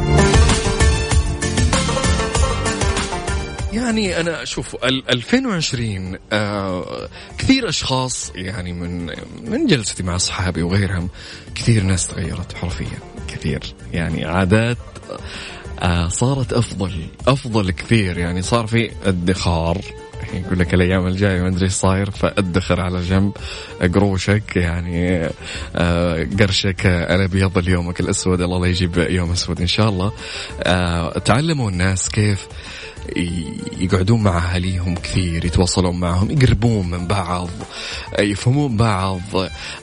يعني 3.73 4.21
أنا 4.21 4.43
أشوف 4.43 4.77
2020 4.85 6.19
آه 6.33 7.09
كثير 7.39 7.69
أشخاص 7.69 8.33
يعني 8.35 8.73
من 8.73 9.07
من 9.51 9.67
جلستي 9.67 10.03
مع 10.03 10.17
أصحابي 10.17 10.63
وغيرهم 10.63 11.09
كثير 11.55 11.83
ناس 11.83 12.07
تغيرت 12.07 12.53
حرفيا 12.57 12.99
كثير. 13.29 13.75
يعني 13.93 14.25
عادات 14.25 14.79
آه 15.81 16.09
صارت 16.09 16.53
أفضل 16.53 17.07
أفضل 17.29 17.71
كثير. 17.71 18.19
يعني 18.19 18.43
صار 18.43 18.67
في 18.67 18.91
ادخار 19.05 19.81
يقول 20.35 20.59
لك 20.59 20.75
الأيام 20.75 21.07
الجاية 21.07 21.43
ما 21.43 21.49
أدري 21.49 21.65
إيش 21.65 21.73
صاير 21.73 22.11
فأدخر 22.11 22.81
على 22.81 23.01
جنب 23.01 23.33
قروشك 23.95 24.57
يعني 24.57 25.29
آه 25.77 26.27
قرشك 26.41 26.87
الأبيض 26.87 27.59
ليومك 27.59 28.01
الأسود 28.01 28.41
الله 28.41 28.61
لا 28.61 28.67
يجيب 28.67 28.99
يوم 28.99 29.31
أسود 29.31 29.61
إن 29.61 29.67
شاء 29.67 29.89
الله. 29.89 30.13
آه 30.63 31.19
تعلموا 31.19 31.71
الناس 31.71 32.09
كيف 32.09 32.47
يقعدون 33.81 34.23
مع 34.23 34.39
أهاليهم 34.39 34.95
كثير 34.95 35.45
يتواصلون 35.45 36.01
معهم 36.01 36.31
يقربون 36.31 36.91
من 36.91 37.07
بعض 37.07 37.49
يفهمون 38.19 38.77
بعض. 38.77 39.21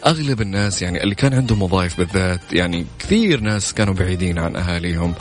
أغلب 0.05 0.41
الناس 0.41 0.81
يعني 0.81 1.03
اللي 1.03 1.15
كان 1.15 1.33
عندهم 1.33 1.61
وظائف 1.61 1.97
بالذات 1.97 2.39
يعني 2.53 2.85
كثير 2.99 3.39
ناس 3.39 3.73
كانوا 3.73 3.93
بعيدين 3.93 4.39
عن 4.39 4.55
أهاليهم 4.55 5.13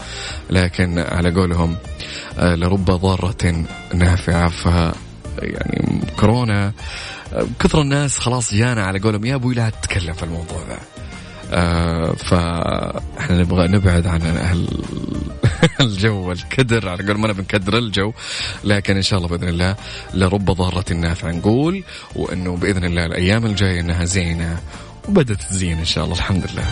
لكن 0.51 0.99
على 0.99 1.31
قولهم 1.31 1.77
آه، 2.39 2.55
لرب 2.55 2.85
ضارة 2.85 3.65
نافعة 3.95 4.49
ف 4.49 4.95
يعني 5.43 6.01
كورونا 6.21 6.73
كثر 7.61 7.81
الناس 7.81 8.19
خلاص 8.19 8.55
جانا 8.55 8.85
على 8.85 8.99
قولهم 8.99 9.25
يا 9.25 9.35
أبوي 9.35 9.55
لا 9.55 9.71
تتكلم 9.71 10.13
في 10.13 10.23
الموضوع 10.23 10.59
ذا 10.69 10.79
آه 11.53 12.13
فإحنا 12.13 13.39
نبغى 13.39 13.69
نبعد 13.69 14.07
عن 14.07 14.23
أهل 14.23 14.69
الجو 15.81 16.33
الكدر 16.33 16.89
على 16.89 17.07
قول 17.07 17.19
ما 17.19 17.33
بنكدر 17.33 17.79
الجو 17.79 18.13
لكن 18.65 18.97
إن 18.97 19.03
شاء 19.03 19.19
الله 19.19 19.29
بإذن 19.29 19.49
الله 19.49 19.77
لرب 20.15 20.45
ضارة 20.45 20.93
نافعه 20.93 21.31
نقول 21.31 21.85
وإنه 22.17 22.57
بإذن 22.57 22.85
الله 22.85 23.07
الأيام 23.07 23.47
الجاية 23.47 23.81
إنها 23.81 24.05
زينة 24.05 24.59
وبدت 25.09 25.43
تزين 25.43 25.79
إن 25.79 25.85
شاء 25.85 26.05
الله 26.05 26.17
الحمد 26.17 26.47
لله. 26.51 26.65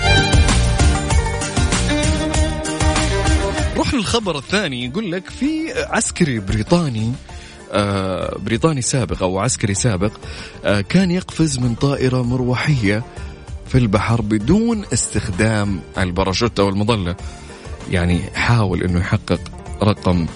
نروح 3.74 3.94
للخبر 3.94 4.38
الثاني 4.38 4.84
يقول 4.84 5.12
لك 5.12 5.30
في 5.30 5.72
عسكري 5.90 6.38
بريطاني 6.38 7.12
بريطاني 8.36 8.82
سابق 8.82 9.22
أو 9.22 9.38
عسكري 9.38 9.74
سابق 9.74 10.12
آه 10.64 10.80
كان 10.80 11.10
يقفز 11.10 11.58
من 11.58 11.74
طائرة 11.74 12.22
مروحية 12.22 13.02
في 13.66 13.78
البحر 13.78 14.20
بدون 14.20 14.84
استخدام 14.92 15.80
الباراشوت 15.98 16.60
أو 16.60 16.68
المظلة. 16.68 17.16
يعني 17.90 18.20
حاول 18.34 18.82
إنه 18.82 19.00
يحقق 19.00 19.40
رقم 19.82 20.26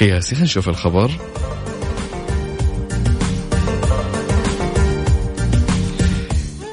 قياسي. 0.00 0.30
خلينا 0.34 0.44
نشوف 0.44 0.68
الخبر. 0.68 1.10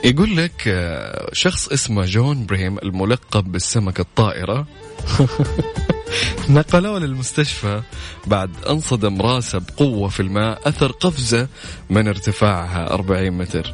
يقول 0.03 0.37
لك 0.37 0.67
آه، 0.67 1.29
شخص 1.33 1.67
اسمه 1.67 2.05
جون 2.05 2.45
بريم 2.45 2.77
الملقب 2.77 3.51
بالسمكة 3.51 3.99
الطائرة. 3.99 4.67
نقلوه 6.49 6.99
للمستشفى. 6.99 7.81
بعد 8.27 8.51
أنصدم 8.69 9.21
راسه 9.21 9.59
بقوة 9.59 10.09
في 10.09 10.19
الماء 10.19 10.69
أثر 10.69 10.91
قفزة 10.91 11.47
من 11.89 12.07
ارتفاعها 12.07 12.93
40 12.93 13.31
متر. 13.31 13.73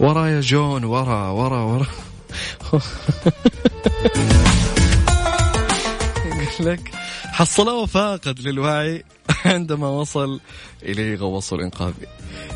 ورا 0.00 0.26
يا 0.26 0.40
جون 0.40 0.84
ورا 0.84 1.28
ورا 1.28 1.58
ورا. 1.58 1.86
لك 6.60 6.90
حصلوه 7.32 7.86
فاقد 7.86 8.40
للوعي 8.40 9.04
عندما 9.44 9.88
وصل 9.88 10.40
إليه 10.82 11.16
غوص 11.16 11.52
الإنقاذ 11.52 11.92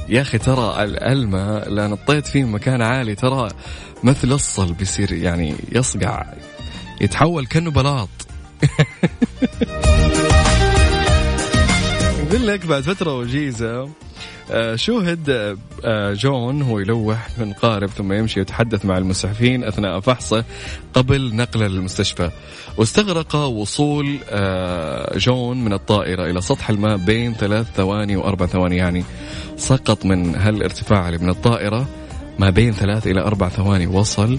يا 0.08 0.22
أخي 0.22 0.38
ترى 0.38 0.82
الماء 0.84 1.68
لا 1.70 1.88
نطيت 1.88 2.26
فيه 2.26 2.44
مكان 2.44 2.82
عالي 2.82 3.14
ترى 3.14 3.48
مثل 4.02 4.32
الصل 4.32 4.72
بيصير 4.72 5.12
يعني 5.12 5.54
يصقع 5.72 6.26
يتحول 7.00 7.46
كأنه 7.46 7.70
بلاط. 7.70 8.08
يقول 12.26 12.46
لك 12.46 12.66
بعد 12.66 12.82
فترة 12.82 13.18
وجيزة 13.18 13.88
آه، 14.50 14.76
شوهد 14.76 15.56
آه، 15.84 16.12
جون 16.12 16.62
هو 16.62 16.78
يلوح 16.78 17.28
من 17.38 17.52
قارب 17.52 17.88
ثم 17.88 18.12
يمشي 18.12 18.40
يتحدث 18.40 18.84
مع 18.84 18.98
المسعفين 18.98 19.64
أثناء 19.64 20.00
فحصه 20.00 20.44
قبل 20.94 21.36
نقله 21.36 21.66
للمستشفى 21.66 22.30
واستغرق 22.76 23.36
وصول 23.36 24.18
آه، 24.30 25.18
جون 25.18 25.64
من 25.64 25.72
الطائرة 25.72 26.30
إلى 26.30 26.40
سطح 26.40 26.70
الماء 26.70 26.96
بين 26.96 27.34
ثلاث 27.34 27.66
ثواني 27.76 28.16
وأربع 28.16 28.46
ثواني 28.46 28.76
يعني 28.76 29.04
سقط 29.56 30.04
من 30.06 30.34
هالارتفاع 30.36 31.08
اللي 31.08 31.18
من 31.18 31.30
الطائرة 31.30 31.88
ما 32.38 32.50
بين 32.50 32.72
ثلاث 32.72 33.06
إلى 33.06 33.20
أربع 33.20 33.48
ثواني 33.48 33.86
وصل. 33.86 34.38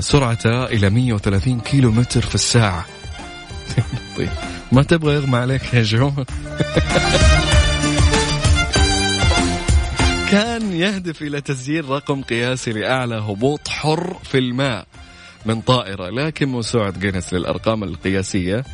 سرعته 0.00 0.64
إلى 0.64 0.90
130 0.90 1.60
كيلو 1.60 1.90
متر 1.90 2.20
في 2.20 2.34
الساعة. 2.34 2.86
طيب. 4.16 4.28
ما 4.72 4.82
تبغى 4.82 5.14
يغمى 5.14 5.38
عليك 5.38 5.74
يا 5.74 5.82
جون 5.82 6.14
كان 10.30 10.72
يهدف 10.72 11.22
إلى 11.22 11.40
تسجيل 11.40 11.88
رقم 11.88 12.22
قياسي 12.22 12.72
لأعلى 12.72 13.14
هبوط 13.14 13.68
حر 13.68 14.16
في 14.24 14.38
الماء 14.38 14.86
من 15.46 15.60
طائرة 15.60 16.10
لكن 16.10 16.48
موسوعة 16.48 16.90
جينيس 16.90 17.34
للأرقام 17.34 17.84
القياسية 17.84 18.64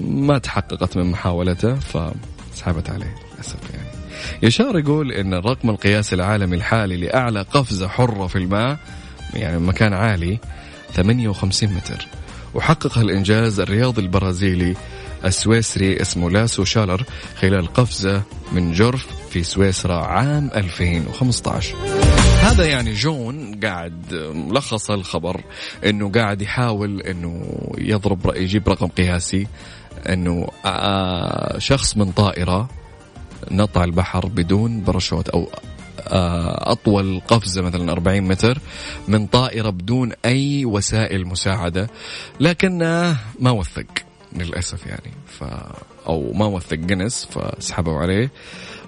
ما 0.00 0.38
تحققت 0.38 0.96
من 0.96 1.04
محاولته 1.04 1.74
فسحبت 1.74 2.90
عليه 2.90 3.14
للأسف 3.34 3.70
يعني. 3.74 3.88
يشار 4.42 4.78
يقول 4.78 5.12
أن 5.12 5.34
الرقم 5.34 5.70
القياسي 5.70 6.14
العالمي 6.14 6.56
الحالي 6.56 6.96
لأعلى 6.96 7.42
قفزة 7.42 7.88
حرة 7.88 8.26
في 8.26 8.36
الماء 8.36 8.78
يعني 9.34 9.58
مكان 9.58 9.92
عالي 9.92 10.38
58 10.94 11.72
متر. 11.74 12.08
وحقق 12.54 12.98
الإنجاز 12.98 13.60
الرياضي 13.60 14.02
البرازيلي 14.02 14.74
السويسري 15.24 16.00
اسمه 16.00 16.30
لاسو 16.30 16.64
شالر 16.64 17.04
خلال 17.40 17.66
قفزة 17.66 18.22
من 18.52 18.72
جرف 18.72 19.06
في 19.30 19.42
سويسرا 19.42 19.94
عام 19.94 20.50
2015 20.54 21.76
هذا 22.42 22.66
يعني 22.66 22.92
جون 22.92 23.60
قاعد 23.64 24.14
ملخص 24.34 24.90
الخبر 24.90 25.40
إنه 25.86 26.10
قاعد 26.10 26.42
يحاول 26.42 27.00
إنه 27.00 27.62
يضرب 27.78 28.32
يجيب 28.36 28.68
رقم 28.68 28.86
قياسي 28.86 29.46
إنه 30.08 30.48
شخص 31.58 31.96
من 31.96 32.12
طائرة 32.12 32.68
نط 33.50 33.78
البحر 33.78 34.26
بدون 34.26 34.80
باراشوت 34.80 35.28
أو 35.28 35.42
آه، 35.42 35.77
أطول 36.72 37.20
قفزة 37.28 37.62
مثلا 37.62 37.92
40 37.92 38.20
متر 38.20 38.58
من 39.08 39.26
طائرة 39.26 39.70
بدون 39.70 40.12
أي 40.24 40.64
وسائل 40.64 41.26
مساعدة 41.26 41.90
لكن 42.40 42.78
ما 43.40 43.50
وثق 43.50 43.86
للأسف 44.32 44.86
يعني. 44.86 45.12
ف 45.26 45.44
أو 46.06 46.32
ما 46.32 46.46
وثق 46.46 46.76
جنس 46.76 47.28
فسحبوا 47.30 47.98
عليه 47.98 48.30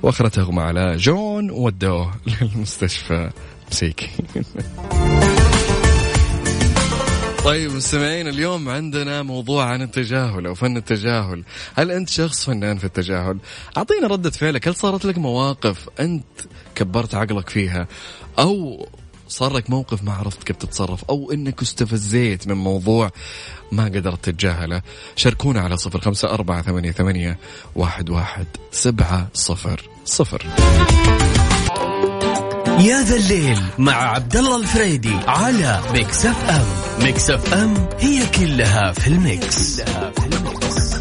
وأخرته 0.03 0.43
أغمى 0.43 0.63
على 0.63 0.97
جون 0.97 1.51
وودوه 1.51 2.15
للمستشفى 2.41 3.31
مسيكي 3.71 4.11
طيب 7.45 7.73
مستمعين 7.73 8.29
اليوم 8.29 8.69
عندنا 8.69 9.23
موضوع 9.23 9.65
عن 9.65 9.83
التجاهل 9.83 10.47
أو 10.47 10.55
فن 10.55 10.77
التجاهل، 10.77 11.45
هل 11.75 11.91
أنت 11.91 12.09
شخص 12.09 12.45
فنان 12.45 12.79
في 12.79 12.85
التجاهل؟ 12.85 13.39
أعطينا 13.77 14.07
ردة 14.07 14.31
فعلك، 14.31 14.69
هل 14.69 14.75
صارت 14.75 15.05
لك 15.05 15.19
مواقف 15.19 15.89
أنت 16.01 16.25
كبرت 16.75 17.15
عقلك 17.15 17.49
فيها 17.49 17.87
أو 18.39 18.87
صار 19.29 19.53
لك 19.53 19.71
موقف 19.71 20.03
ما 20.05 20.13
عرفت 20.13 20.43
كيف 20.43 20.57
تتصرف 20.57 21.05
أو 21.05 21.33
إنك 21.33 21.63
استفزيت 21.63 22.49
من 22.49 22.55
موضوع 22.55 23.11
ما 23.73 23.85
قدرت 23.85 24.25
تتجاهله؟ 24.25 24.83
شاركونا 25.17 25.61
على 25.61 25.77
صفر 25.77 26.01
خمسة 26.01 26.31
أربعة 26.31 26.63
ثمانية, 26.63 26.93
ثمانية 26.93 27.39
واحد, 27.77 28.11
واحد 28.11 28.47
سبعة 28.73 29.29
صفر 29.35 29.89
صفر. 30.05 30.47
يا 32.81 33.03
ذا 33.03 33.17
الليل 33.17 33.59
مع 33.79 33.93
عبد 33.93 34.37
الله 34.37 34.57
الفريدي 34.57 35.17
على 35.27 35.81
Mix 35.93 36.27
FM 36.27 36.67
Mix 37.05 37.31
FM 37.31 37.75
هي 37.99 38.27
كلها 38.27 38.93
في 38.93 39.07
ال 39.09 39.23
mix, 39.23 39.81
كلها 39.81 40.11
في 40.11 40.27
ال 40.27 40.41
mix. 40.41 41.01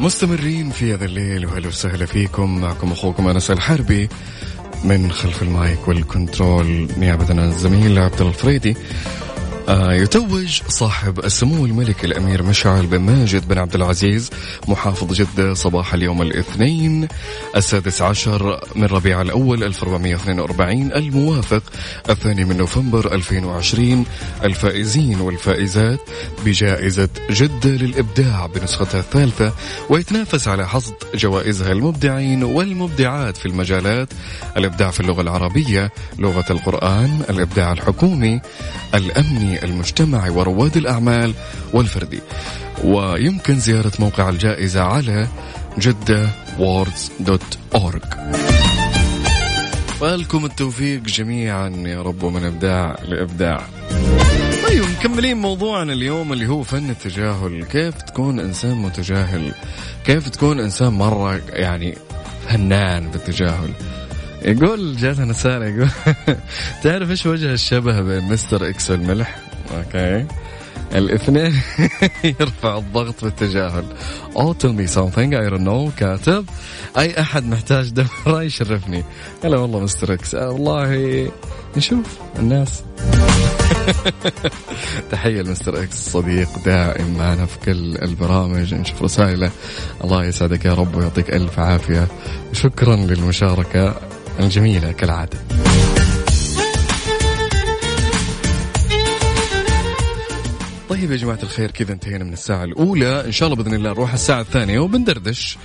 مستمرين 0.00 0.70
في 0.70 0.94
هذا 0.94 1.04
الليل 1.04 1.46
وهلا 1.46 1.68
وسهلا 1.68 2.06
فيكم. 2.06 2.60
معكم 2.60 2.92
أخوكم 2.92 3.28
أنس 3.28 3.50
الحربي. 3.50 4.08
من 4.84 5.12
خلف 5.12 5.42
ال 5.42 5.53
mic 5.53 5.88
وال 5.88 6.08
control. 6.08 6.88
نيابة 6.98 7.26
عن 7.30 7.38
الزميل 7.38 7.98
عبد 7.98 8.20
الفريدي. 8.20 8.76
يتوج 9.68 10.62
صاحب 10.68 11.24
السمو 11.24 11.66
الملك 11.66 12.04
الأمير 12.04 12.42
مشعل 12.42 12.86
بن 12.86 12.98
ماجد 12.98 13.48
بن 13.48 13.58
عبد 13.58 13.74
العزيز 13.74 14.30
محافظ 14.68 15.12
جدة 15.12 15.54
صباح 15.54 15.94
اليوم 15.94 16.22
الاثنين 16.22 17.08
السادس 17.56 18.02
عشر 18.02 18.60
من 18.76 18.84
ربيع 18.84 19.22
الأول 19.22 19.64
1442 19.64 20.92
الموافق 20.92 21.62
الثاني 22.10 22.44
من 22.44 22.56
نوفمبر 22.56 23.14
2020 23.14 24.04
الفائزين 24.44 25.20
والفائزات 25.20 26.00
بجائزة 26.44 27.08
جدة 27.30 27.70
للإبداع 27.70 28.46
بنسختها 28.46 29.00
الثالثة 29.00 29.52
ويتنافس 29.90 30.48
على 30.48 30.68
حصد 30.68 30.94
جوائزها 31.14 31.72
المبدعين 31.72 32.44
والمبدعات 32.44 33.36
في 33.36 33.46
المجالات 33.46 34.08
الإبداع 34.56 34.90
في 34.90 35.00
اللغة 35.00 35.20
العربية، 35.20 35.92
لغة 36.18 36.44
القرآن، 36.50 37.22
الإبداع 37.30 37.72
الحكومي، 37.72 38.40
الأمني 38.94 39.55
المجتمعي 39.64 40.30
ورواد 40.30 40.76
الأعمال 40.76 41.34
والفردي 41.72 42.20
ويمكن 42.84 43.58
زيارة 43.58 43.92
موقع 43.98 44.28
الجائزة 44.28 44.80
على 44.80 45.26
جدة 45.78 46.28
Awards 46.58 47.12
dot 47.20 47.58
org 47.74 48.02
ولكم 50.00 50.44
التوفيق 50.44 51.02
جميعا 51.02 51.68
يا 51.68 52.02
رب 52.02 52.22
ومن 52.22 52.44
إبداع 52.44 52.96
لإبداع. 53.08 53.66
طيب 54.68 54.82
مكملين 54.98 55.36
موضوعنا 55.36 55.92
اليوم 55.92 56.32
اللي 56.32 56.46
هو 56.46 56.62
فن 56.62 56.90
التجاهل. 56.90 57.64
كيف 57.64 58.02
تكون 58.02 58.40
إنسان 58.40 58.74
متجاهل؟ 58.74 59.52
كيف 60.04 60.28
تكون 60.28 60.60
إنسان 60.60 60.92
مرة 60.92 61.40
يعني 61.48 61.98
فنان 62.48 63.10
بالتجاهل؟ 63.10 63.70
يقول 64.42 64.96
جاتنا 64.96 65.30
رسالة 65.30 65.66
يقول 65.66 65.88
تعرف 66.82 67.10
إيش 67.10 67.26
وجه 67.26 67.52
الشبه 67.52 68.00
بين 68.00 68.24
Mr. 68.24 68.68
X 68.68 68.90
والملح؟ 68.90 69.45
Okay. 69.76 70.26
الاثنين 70.94 71.60
يرفع 72.40 72.78
الضغط 72.78 73.24
بالتجاهل. 73.24 73.84
أو 74.36 74.54
tell 74.54 74.72
me 74.78 74.92
something. 74.94 75.30
I 75.32 75.50
don't 75.50 75.66
know. 75.66 75.98
كاتب. 75.98 76.44
أي 76.98 77.20
أحد 77.20 77.46
محتاج 77.46 77.88
دورة 77.90 78.42
يشرفني. 78.42 79.04
هلا 79.44 79.58
والله 79.58 79.80
Mr. 79.80 80.12
X. 80.12 80.34
آه، 80.34 80.50
والله 80.50 81.30
نشوف 81.76 82.18
الناس. 82.38 82.82
تحية 85.10 85.42
لمستر 85.42 85.82
إكس 85.82 86.10
صديق 86.10 86.48
دائم 86.64 87.18
معنا 87.18 87.46
في 87.46 87.58
كل 87.64 87.96
البرامج. 88.02 88.74
نشوف 88.74 89.02
رسائله. 89.02 89.50
الله 90.04 90.24
يسعدك 90.24 90.64
يا 90.64 90.74
رب 90.74 90.96
ويعطيك 90.96 91.30
ألف 91.30 91.58
عافية. 91.58 92.08
شكرا 92.52 92.96
للمشاركة 92.96 93.94
الجميلة 94.40 94.92
كالعادة. 94.92 95.38
طيب 100.88 101.10
يا 101.10 101.16
جماعة 101.16 101.38
الخير 101.42 101.70
كذا 101.70 101.92
انتهينا 101.92 102.24
من 102.24 102.32
الساعة 102.32 102.64
الأولى. 102.64 103.24
إن 103.26 103.32
شاء 103.32 103.48
الله 103.48 103.62
بإذن 103.62 103.74
الله 103.74 103.90
نروح 103.90 104.12
الساعة 104.12 104.40
الثانية 104.40 104.78
وبندردش 104.78 105.58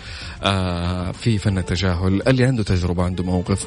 آه 0.43 1.11
في 1.11 1.37
فن 1.37 1.57
التجاهل 1.57 2.21
اللي 2.27 2.45
عنده 2.45 2.63
تجربة 2.63 3.03
عنده 3.03 3.23
موقف 3.23 3.65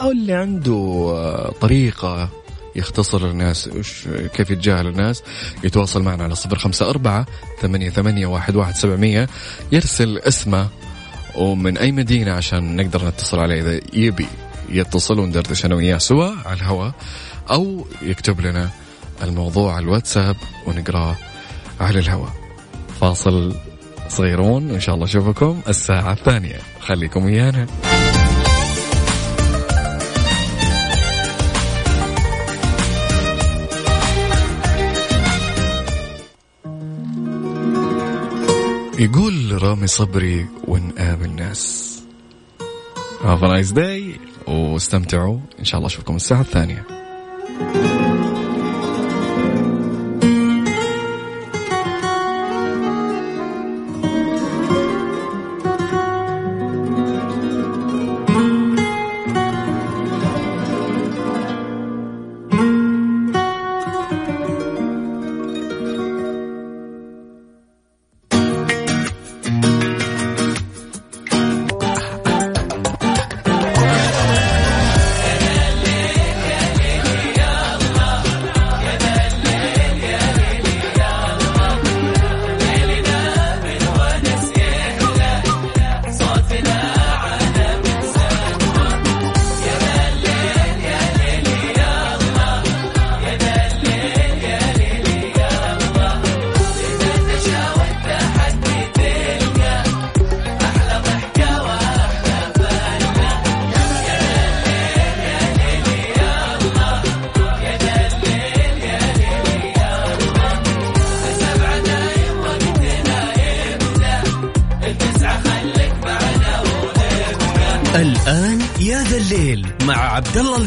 أو 0.00 0.10
اللي 0.10 0.32
عنده 0.32 0.72
آه 1.16 1.54
طريقة 1.60 2.30
يختصر 2.76 3.30
الناس 3.30 3.68
كيف 4.34 4.50
يتجاهل 4.50 4.86
الناس. 4.86 5.22
يتواصل 5.64 6.02
معنا 6.02 6.24
على 6.24 6.34
صفر 6.34 6.58
خمسة 6.58 6.90
أربعة 6.90 7.26
ثمانية, 7.60 7.90
ثمانية 7.90 8.26
واحد, 8.26 8.56
واحد 8.56 8.74
سبعمية. 8.74 9.28
يرسل 9.72 10.18
اسمه 10.18 10.68
ومن 11.34 11.78
أي 11.78 11.92
مدينة 11.92 12.32
عشان 12.32 12.76
نقدر 12.76 13.08
نتصل 13.08 13.38
عليه 13.38 13.60
إذا 13.60 13.80
يبي 13.92 14.26
يتصل 14.68 15.18
وندردش 15.18 15.64
أنا 15.64 15.74
وياه 15.74 15.98
سوا 15.98 16.30
على 16.44 16.56
الهواء 16.56 16.92
أو 17.50 17.86
يكتب 18.02 18.40
لنا 18.40 18.70
الموضوع 19.22 19.74
على 19.74 19.84
الواتساب 19.84 20.36
ونقراه 20.66 21.16
على 21.80 21.98
الهواء. 21.98 22.32
فاصل 23.00 23.54
صغيرون 24.08 24.70
وإن 24.70 24.80
شاء 24.80 24.94
الله 24.94 25.06
أشوفكم 25.06 25.60
الساعة 25.68 26.12
الثانية. 26.12 26.58
خليكم 26.80 27.24
ويانا. 27.24 27.66
يقول 38.98 39.62
رامي 39.62 39.86
صبري 39.86 40.46
ونقابل 40.68 41.30
ناس 41.30 41.88
Have 43.22 43.42
a 43.42 43.48
nice 43.48 43.72
day. 43.72 44.18
واستمتعوا. 44.48 45.38
إن 45.58 45.64
شاء 45.64 45.78
الله 45.78 45.86
أشوفكم 45.86 46.16
الساعة 46.16 46.40
الثانية. 46.40 46.84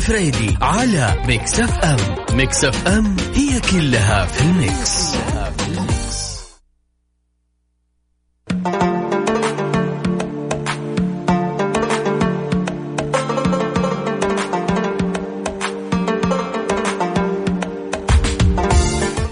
الفريدي 0.02 0.58
على 0.62 1.16
Mix 1.28 1.60
FM 1.60 1.98
Mix 2.38 2.64
FM 2.64 3.16
هي 3.36 3.60
كلها 3.60 4.26
في 4.26 4.42
ال 4.42 4.56
mix. 4.56 5.12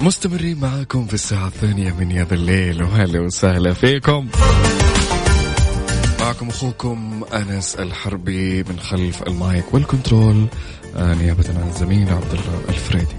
مستمرين 0.01 0.59
معاكم 0.59 1.05
في 1.05 1.13
الساعة 1.13 1.47
الثانية 1.47 1.93
من 1.99 2.11
يا 2.11 2.23
ذا 2.23 2.35
الليل 2.35 2.83
وهلا 2.83 3.19
وسهلا 3.19 3.73
فيكم 3.73 4.27
معكم 6.39 6.49
أخوكم 6.49 7.23
أنس 7.33 7.75
الحربي 7.75 8.63
من 8.63 8.79
خلف 8.79 9.23
ال 9.23 9.36
mic 9.36 9.73
وال 9.73 9.90
control 9.90 10.47
آه، 10.95 11.13
نيابة 11.13 11.43
عن 11.49 11.67
الزميل 11.67 12.09
عبد 12.09 12.33
الله 12.33 12.61
الفريدي. 12.69 13.15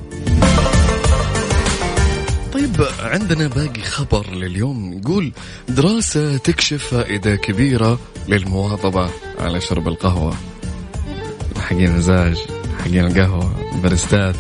طيب 2.53 2.87
عندنا 3.01 3.49
باقي 3.49 3.83
خبر 3.83 4.31
لليوم 4.31 4.93
يقول 4.93 5.33
دراسة 5.69 6.37
تكشف 6.37 6.87
فائدة 6.87 7.37
كبيرة 7.37 7.99
للمواظبة 8.29 9.11
على 9.39 9.61
شرب 9.61 9.89
القهوة. 9.89 10.35
حقين 11.57 11.87
المزاج 11.87 12.39
حقين 12.79 13.07
القهوة 13.07 13.55
الباريستات 13.75 14.37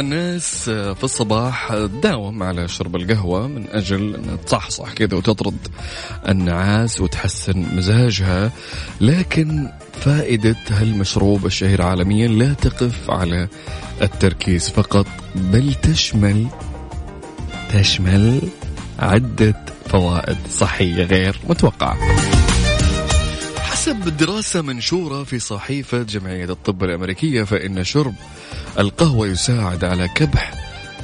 الناس 0.00 0.64
في 0.70 1.04
الصباح 1.04 1.74
تداوم 1.74 2.42
على 2.42 2.68
شرب 2.68 2.96
القهوة 2.96 3.46
من 3.48 3.66
أجل 3.68 4.14
أن 4.14 4.38
تصحصح 4.46 4.92
كذا 4.92 5.16
وتطرد 5.16 5.68
النعاس 6.28 7.00
وتحسن 7.00 7.76
مزاجها. 7.76 8.52
لكن 9.00 9.68
فائدة 9.92 10.56
هالمشروب 10.70 11.46
الشهير 11.46 11.82
عالميا 11.82 12.28
لا 12.28 12.52
تقف 12.52 13.10
على 13.10 13.48
التركيز 14.02 14.68
فقط 14.68 15.06
بل 15.34 15.74
تشمل 15.74 16.46
تشمل 17.72 18.40
عدة 18.98 19.64
فوائد 19.88 20.38
صحية 20.50 21.04
غير 21.04 21.40
متوقعة. 21.48 21.96
حسب 23.80 24.16
دراسة 24.16 24.62
منشورة 24.62 25.24
في 25.24 25.38
صحيفة 25.38 26.02
جمعية 26.02 26.44
الطب 26.44 26.84
الأمريكية 26.84 27.42
فإن 27.42 27.84
شرب 27.84 28.14
القهوة 28.78 29.26
يساعد 29.26 29.84
على 29.84 30.08
كبح 30.08 30.52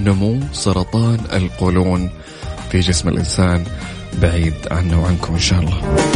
نمو 0.01 0.41
سرطان 0.53 1.21
القولون 1.33 2.11
في 2.71 2.81
جسم 2.81 3.09
الإنسان. 3.09 3.65
بعيد 4.23 4.55
عنه 4.71 5.03
وعنكم 5.03 5.35
إن 5.35 5.41
شاء 5.41 5.61
الله. 5.61 6.07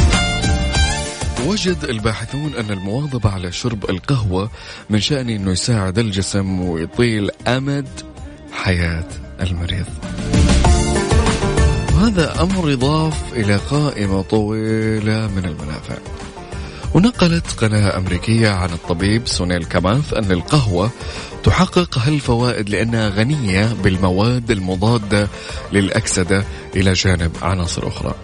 وجد 1.47 1.85
الباحثون 1.85 2.55
أن 2.55 2.71
المواظبة 2.71 3.31
على 3.31 3.53
شرب 3.53 3.91
القهوة 3.91 4.51
من 4.91 5.01
شأنه 5.01 5.37
أنه 5.37 5.51
يساعد 5.51 5.99
الجسم 5.99 6.61
ويطيل 6.61 7.31
أمد 7.49 7.89
حياة 8.53 9.09
المريض. 9.41 9.87
وهذا 11.95 12.43
أمر 12.43 12.71
يضاف 12.71 13.33
إلى 13.33 13.57
قائمة 13.57 14.23
طويلة 14.23 15.29
من 15.29 15.45
المنافع. 15.45 16.20
ونقلت 16.95 17.47
قناة 17.47 17.97
أمريكية 17.97 18.51
عن 18.51 18.71
الطبيب 18.73 19.29
سونيل 19.29 19.65
كاماث 19.65 20.15
أن 20.15 20.33
القهوة 20.33 20.91
تحقق 21.45 21.99
هالفوائد 21.99 22.71
لأنها 22.71 23.09
غنية 23.09 23.77
بالمواد 23.83 24.51
المضادة 24.51 25.29
للأكسدة 25.73 26.45
إلى 26.77 26.93
جانب 26.93 27.33
عناصر 27.43 27.89
أخرى. 27.89 28.15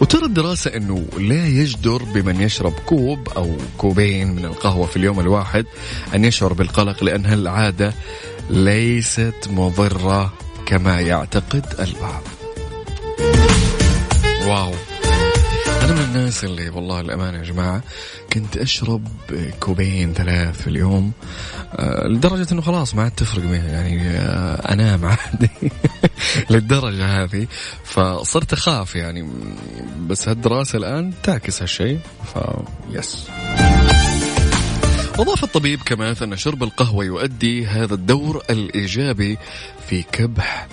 وترى 0.00 0.26
الدراسة 0.26 0.76
أنه 0.76 1.04
لا 1.18 1.46
يجدر 1.46 2.02
بمن 2.02 2.40
يشرب 2.40 2.72
كوب 2.86 3.28
أو 3.28 3.56
كوبين 3.78 4.34
من 4.34 4.44
القهوة 4.44 4.86
في 4.86 4.96
اليوم 4.96 5.20
الواحد 5.20 5.64
أن 6.14 6.24
يشعر 6.24 6.52
بالقلق 6.52 7.04
لأن 7.04 7.26
هالعادة 7.26 7.94
ليست 8.50 9.48
مضرة 9.50 10.32
كما 10.66 11.00
يعتقد 11.00 11.66
البعض. 11.80 12.22
Wow. 14.46 14.72
الناس 16.10 16.44
اللي 16.44 16.70
والله 16.70 17.00
الأمانة 17.00 17.38
يا 17.38 17.42
جماعة 17.42 17.82
كنت 18.32 18.56
أشرب 18.56 19.08
كوبين 19.60 20.14
ثلاث 20.14 20.62
في 20.62 20.66
اليوم 20.66 21.12
آه، 21.72 22.06
لدرجة 22.06 22.52
أنه 22.52 22.60
خلاص 22.60 22.94
ما 22.94 23.02
عاد 23.02 23.10
تفرق 23.10 23.44
يعني 23.44 24.08
آه، 24.10 24.72
أنام 24.72 25.04
عادي 25.04 25.50
للدرجة 26.50 27.22
هذه. 27.22 27.46
فصرت 27.84 28.52
أخاف 28.52 28.96
يعني 28.96 29.30
بس 30.06 30.28
هالدراسة 30.28 30.78
الآن 30.78 31.12
تعكس 31.22 31.62
هالشيء 31.62 31.98
فيس 32.34 33.26
أضاف 35.18 35.44
الطبيب 35.44 35.82
كمان 35.82 36.14
أن 36.22 36.36
شرب 36.36 36.62
القهوة 36.62 37.04
يؤدي 37.04 37.66
هذا 37.66 37.94
الدور 37.94 38.42
الإيجابي 38.50 39.38
في 39.88 40.02
كبح 40.02 40.68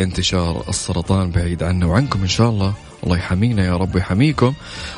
انتشار 0.00 0.64
السرطان 0.68 1.30
بعيد 1.30 1.62
عنا 1.62 1.86
وعنكم 1.86 2.20
إن 2.20 2.28
شاء 2.28 2.50
الله 2.50 2.74
الله 3.04 3.16
يحمينا 3.16 3.64
يا 3.64 3.76
رب 3.76 3.96
يحميكم 3.96 4.54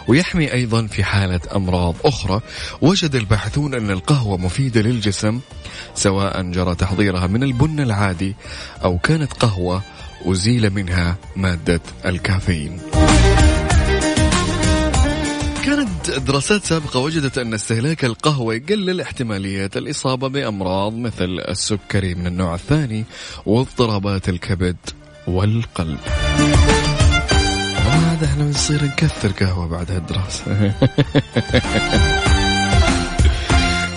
ويحمي 0.09 0.53
أيضا 0.53 0.87
في 0.87 1.05
حالة 1.05 1.41
أمراض 1.57 1.95
أخرى. 2.05 2.41
وجد 2.81 3.15
الباحثون 3.15 3.75
أن 3.75 3.91
القهوة 3.91 4.37
مفيدة 4.37 4.81
للجسم 4.81 5.41
سواء 5.95 6.43
جرى 6.43 6.75
تحضيرها 6.75 7.27
من 7.27 7.43
البن 7.43 7.81
العادي 7.81 8.35
أو 8.85 8.99
كانت 8.99 9.33
قهوة 9.33 9.83
أزيل 10.27 10.71
منها 10.71 11.17
مادة 11.37 11.81
الكافيين. 12.07 12.79
كانت 15.65 16.11
دراسات 16.11 16.65
سابقة 16.65 17.01
وجدت 17.01 17.39
أن 17.39 17.55
استهلاك 17.55 18.05
القهوة 18.05 18.55
يقلل 18.55 19.01
احتمالية 19.01 19.71
الإصابة 19.77 20.29
بأمراض 20.29 20.93
مثل 20.93 21.39
السكري 21.49 22.15
من 22.15 22.27
النوع 22.27 22.55
الثاني 22.55 23.05
واضطرابات 23.47 24.29
الكبد 24.29 24.77
والقلب. 25.27 25.99
هذا 28.23 28.31
إحنا 28.31 28.45
بنصير 28.45 28.85
نكثر 28.85 29.29
قهوة 29.29 29.69
بعد 29.69 29.91
هالدراسة. 29.91 30.75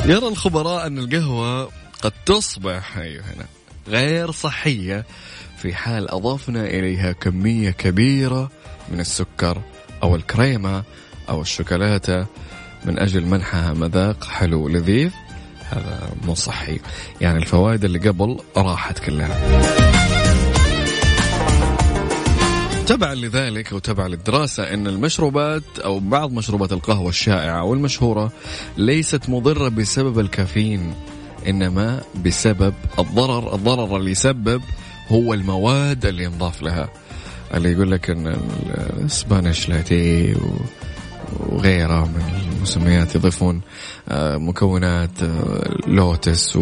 يرى 0.11 0.27
الخبراء 0.27 0.87
أن 0.87 0.97
القهوة 0.97 1.69
قد 2.01 2.11
تصبح 2.25 2.97
أيوه 2.97 3.23
هنا 3.23 3.45
غير 3.87 4.31
صحية 4.31 5.05
في 5.57 5.75
حال 5.75 6.11
أضفنا 6.11 6.65
إليها 6.65 7.11
كمية 7.11 7.69
كبيرة 7.69 8.51
من 8.91 8.99
السكر 8.99 9.61
أو 10.03 10.15
الكريمة 10.15 10.83
أو 11.29 11.41
الشوكولاتة 11.41 12.25
من 12.85 12.99
أجل 12.99 13.25
منحها 13.25 13.73
مذاق 13.73 14.23
حلو 14.23 14.67
لذيذ. 14.67 15.11
هذا 15.69 16.09
مو 16.23 16.35
صحي. 16.35 16.79
يعني 17.21 17.37
الفوائد 17.37 17.85
اللي 17.85 17.99
قبل 17.99 18.39
راحت 18.57 18.99
كلها. 18.99 19.84
تبعا 22.87 23.15
لذلك 23.15 23.71
وتبعا 23.71 24.07
للدراسة 24.07 24.73
أن 24.73 24.87
المشروبات 24.87 25.63
أو 25.79 25.99
بعض 25.99 26.31
مشروبات 26.31 26.71
القهوة 26.71 27.09
الشائعة 27.09 27.63
والمشهورة 27.63 28.31
ليست 28.77 29.29
مضرة 29.29 29.69
بسبب 29.69 30.19
الكافيين 30.19 30.93
إنما 31.47 32.01
بسبب 32.25 32.73
الضرر. 32.99 33.55
الضرر 33.55 33.97
اللي 33.97 34.11
يسبب 34.11 34.61
هو 35.07 35.33
المواد 35.33 36.05
اللي 36.05 36.23
ينضاف 36.23 36.61
لها. 36.61 36.89
اللي 37.53 37.71
يقول 37.71 37.91
لك 37.91 38.09
إن 38.09 38.27
الإسبانيش 38.97 39.69
لاتيه 39.69 40.35
وغيرها 41.39 42.05
من 42.05 42.41
المسميات 42.55 43.15
يضيفون 43.15 43.61
آه، 44.09 44.37
مكونات 44.37 45.23
آه، 45.23 45.77
لوتس 45.87 46.57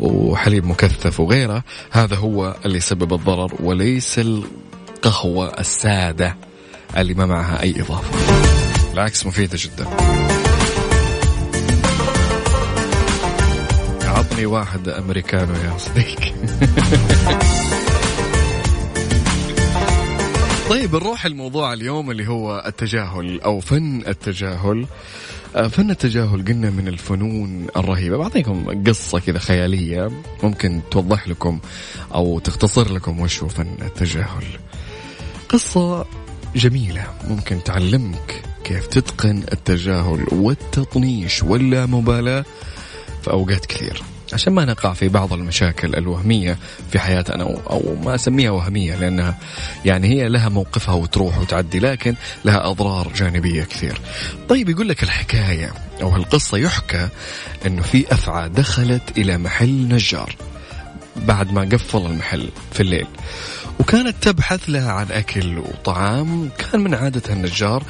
وحليب 0.00 0.64
مكثف 0.66 1.20
وغيره. 1.20 1.64
هذا 1.90 2.16
هو 2.16 2.56
اللي 2.64 2.78
يسبب 2.78 3.14
الضرر 3.14 3.54
وليس 3.60 4.20
القهوة 5.06 5.60
السادة. 5.60 6.36
اللي 6.96 7.14
ما 7.14 7.26
معها 7.26 7.62
أي 7.62 7.80
إضافة. 7.80 8.10
بالعكس 8.90 9.26
مفيدة 9.26 9.58
جدا. 9.60 9.86
عطني 14.02 14.46
واحد 14.46 14.88
أمريكانو 14.88 15.52
يا 15.52 15.78
صديقي. 15.78 16.32
طيب 20.70 20.94
نروح 20.96 21.26
الموضوع 21.26 21.72
اليوم 21.72 22.10
اللي 22.10 22.28
هو 22.28 22.64
التجاهل 22.66 23.40
أو 23.40 23.60
فن 23.60 24.02
التجاهل. 24.06 24.86
آه، 25.56 25.68
فن 25.68 25.90
التجاهل 25.90 26.44
قلنا 26.44 26.70
من 26.70 26.88
الفنون 26.88 27.66
الرهيبة. 27.76 28.16
بعطيكم 28.16 28.82
قصة 28.86 29.18
كذا 29.18 29.38
خيالية 29.38 30.10
ممكن 30.42 30.80
توضح 30.90 31.28
لكم 31.28 31.60
أو 32.14 32.38
تختصر 32.38 32.92
لكم 32.92 33.20
وش 33.20 33.42
هو 33.42 33.48
فن 33.48 33.74
التجاهل. 33.82 34.44
قصة 35.52 36.06
جميلة. 36.56 37.06
ممكن 37.28 37.62
تعلمك 37.64 38.42
كيف 38.64 38.86
تتقن 38.86 39.44
التجاهل 39.52 40.26
والتطنيش 40.32 41.42
واللامبالاة 41.42 42.44
في 43.22 43.30
أوقات 43.30 43.66
كثير. 43.66 44.02
عشان 44.32 44.52
ما 44.52 44.64
نقع 44.64 44.92
في 44.92 45.08
بعض 45.08 45.32
المشاكل 45.32 45.94
الوهمية 45.94 46.58
في 46.90 46.98
حياتنا 46.98 47.44
أو 47.70 47.96
ما 48.04 48.14
أسميها 48.14 48.50
وهمية 48.50 48.96
لأنها 48.96 49.38
يعني 49.84 50.08
هي 50.08 50.28
لها 50.28 50.48
موقفها 50.48 50.94
وتروح 50.94 51.38
وتعدي 51.38 51.78
لكن 51.78 52.14
لها 52.44 52.70
أضرار 52.70 53.12
جانبية 53.16 53.62
كثير. 53.62 54.00
طيب 54.48 54.68
يقول 54.68 54.88
لك 54.88 55.02
الحكاية 55.02 55.72
أو 56.02 56.16
القصة 56.16 56.58
يحكى 56.58 57.08
أنه 57.66 57.82
في 57.82 58.12
أفعى 58.12 58.48
دخلت 58.48 59.18
إلى 59.18 59.38
محل 59.38 59.88
نجار 59.88 60.36
بعد 61.16 61.52
ما 61.52 61.62
قفل 61.62 62.06
المحل 62.06 62.48
في 62.72 62.80
الليل. 62.80 63.06
وكانت 63.80 64.16
تبحث 64.22 64.60
لها 64.68 64.92
عن 64.92 65.06
أكل 65.10 65.58
وطعام 65.58 66.50
كان 66.58 66.80
من 66.80 66.94
عادة 66.94 67.32
النجار 67.32 67.82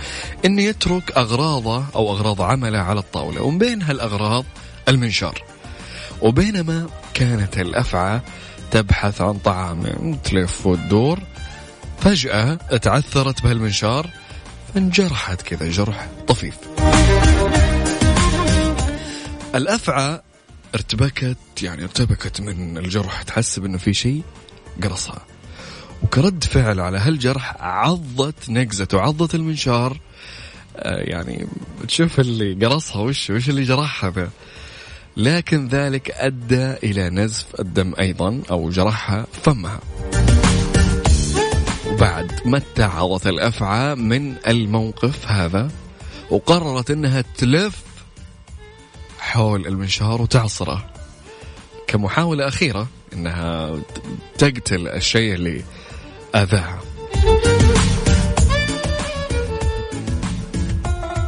أنه 0.44 0.62
يترك 0.62 1.16
أغراضه 1.16 1.84
أو 1.94 2.12
أغراض 2.12 2.42
عمله 2.42 2.78
على 2.78 3.00
الطاولة 3.00 3.42
ومن 3.42 3.58
بين 3.58 3.82
هالأغراض 3.82 4.44
المنشار. 4.88 5.42
وبينما 6.22 6.86
كانت 7.14 7.58
الأفعى 7.58 8.20
تبحث 8.70 9.20
عن 9.20 9.38
طعام 9.38 10.14
تلف 10.24 10.66
وتدور 10.66 11.18
فجأة 12.00 12.54
تعثرت 12.54 13.42
بهالمنشار 13.42 14.10
فانجرحت 14.74 15.42
كذا 15.42 15.70
جرح 15.70 16.08
طفيف. 16.28 16.54
الأفعى 19.54 20.20
ارتبكت 20.74 21.36
يعني 21.62 21.82
ارتبكت 21.82 22.40
من 22.40 22.78
الجرح 22.78 23.22
تحسب 23.22 23.64
انه 23.64 23.78
في 23.78 23.94
شيء 23.94 24.22
قرصها. 24.82 25.22
وكرد 26.02 26.44
فعل 26.44 26.80
على 26.80 26.98
هالجرح 26.98 27.56
عضت 27.60 28.50
نقزت 28.50 28.94
وعضت 28.94 29.34
المنشار. 29.34 30.00
آه، 30.76 31.00
يعني 31.00 31.46
تشوف 31.88 32.20
اللي 32.20 32.66
قرصها 32.66 33.02
وش 33.02 33.30
وش 33.30 33.48
اللي 33.48 33.62
جرحها 33.62 34.10
ذا 34.10 34.30
لكن 35.16 35.68
ذلك 35.68 36.10
أدى 36.10 36.72
إلى 36.72 37.10
نزف 37.10 37.46
الدم 37.60 37.94
أيضا 38.00 38.42
أو 38.50 38.70
جرحها 38.70 39.26
فمها. 39.42 39.80
وبعد 41.86 42.32
ما 42.44 42.56
اتعظت 42.56 43.26
الأفعى 43.26 43.94
من 43.94 44.36
الموقف 44.46 45.26
هذا 45.26 45.70
وقررت 46.30 46.90
أنها 46.90 47.24
تلف 47.38 47.82
حول 49.18 49.66
المنشار 49.66 50.22
وتعصره. 50.22 50.86
كمحاولة 51.86 52.48
أخيرة 52.48 52.88
أنها 53.12 53.80
تقتل 54.38 54.88
الشيء 54.88 55.34
اللي 55.34 55.64
أذاها 56.34 56.80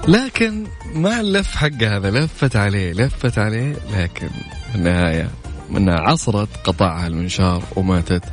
لكن 0.09 0.67
مع 0.95 1.21
اللف 1.21 1.57
حق 1.57 1.83
هذا 1.83 2.11
لفت 2.11 2.57
عليه 2.57 2.93
لفت 2.93 3.39
عليه 3.39 3.77
لكن 3.97 4.29
في 4.71 4.75
النهاية 4.75 5.31
منها 5.71 6.01
عصرت 6.01 6.49
قطعها 6.65 7.07
المنشار 7.07 7.63
وماتت 7.77 8.25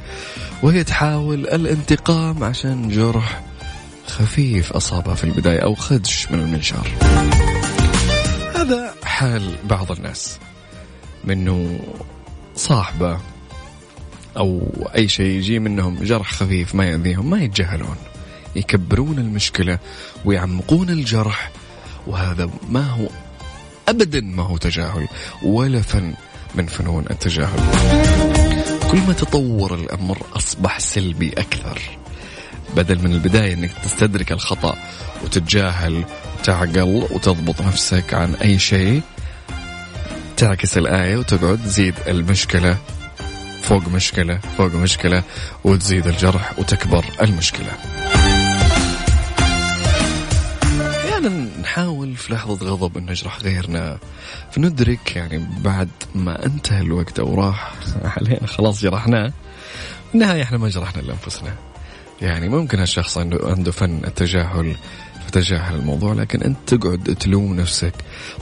وهي 0.64 0.84
تحاول 0.84 1.48
الانتقام 1.48 2.44
عشان 2.44 2.90
جرح 2.90 3.42
خفيف 4.08 4.74
أصابها 4.74 5.16
في 5.16 5.24
البداية 5.24 5.60
أو 5.60 5.76
خدش 5.76 6.32
من 6.32 6.40
المنشار. 6.40 6.88
هذا 8.56 8.94
حال 9.04 9.56
بعض 9.70 9.92
الناس 9.92 10.40
منه 11.24 11.80
صاحبه 12.56 13.18
أو 14.38 14.72
أي 14.96 15.08
شيء 15.08 15.26
يجي 15.26 15.60
منهم 15.60 16.04
جرح 16.04 16.32
خفيف 16.32 16.76
ما 16.76 16.86
يأذيهم 16.86 17.30
ما 17.30 17.44
يتجاهلون. 17.44 17.96
يكبرون 18.56 19.20
المشكلة 19.20 19.80
ويعمقون 20.26 20.89
الجرح 20.89 21.52
وهذا 22.08 22.50
ما 22.70 22.84
هو 22.84 23.10
أبدا 23.88 24.22
ما 24.22 24.44
هو 24.44 24.58
تجاهل 24.58 25.08
ولا 25.44 25.82
فن 25.82 26.13
من 26.56 26.65
فنون 26.65 27.06
التجاهل. 27.12 27.60
كل 28.92 28.98
ما 28.98 29.13
تطور 29.13 29.76
الأمر 29.76 30.18
أصبح 30.36 30.80
سلبي 30.80 31.30
أكثر. 31.30 31.82
بدل 32.76 33.04
من 33.04 33.13
البداية 33.13 33.54
أنك 33.54 33.72
تستدرك 33.84 34.32
الخطأ 34.32 34.78
وتتجاهل 35.24 36.06
وتعقل 36.39 37.08
وتضبط 37.12 37.62
نفسك 37.62 38.13
عن 38.13 38.34
أي 38.34 38.60
شيء 38.60 39.02
تعكس 40.38 40.78
الآية 40.78 41.18
وتقعد 41.18 41.63
تزيد 41.63 41.96
المشكلة. 42.08 42.78
فوق 43.62 43.88
مشكلة 43.88 44.38
فوق 44.58 44.74
مشكلة 44.74 45.24
وتزيد 45.63 46.08
الجرح 46.08 46.60
وتكبر 46.60 47.06
المشكلة. 47.22 47.72
أحيانا 50.91 51.48
نحاول 51.62 52.15
في 52.15 52.34
لحظة 52.34 52.67
غضب 52.67 52.98
أن 52.98 53.06
نجرح 53.06 53.39
غيرنا. 53.39 53.98
فندرك 54.52 55.15
يعني 55.15 55.48
بعد 55.63 55.89
ما 56.15 56.45
انتهى 56.45 56.82
الوقت 56.82 57.19
أو 57.19 57.36
راح 57.36 57.74
علينا 58.17 58.48
خلاص 58.48 58.82
جرحناه. 58.82 59.34
في 60.10 60.15
النهاية 60.15 60.43
إحنا 60.43 60.58
ما 60.58 60.69
جرحنا 60.69 61.02
لأنفسنا 61.02 61.56
يعني 62.22 62.50
ممكن 62.50 62.80
هالشخص 62.80 63.17
عنده 63.17 63.39
عنده 63.43 63.72
فن 63.72 64.02
التجاهل 64.08 64.76
فتجاهل 65.28 65.76
الموضوع 65.76 66.13
لكن 66.13 66.41
أنت 66.43 66.74
تقعد 66.74 67.15
تلوم 67.19 67.56
نفسك 67.56 67.93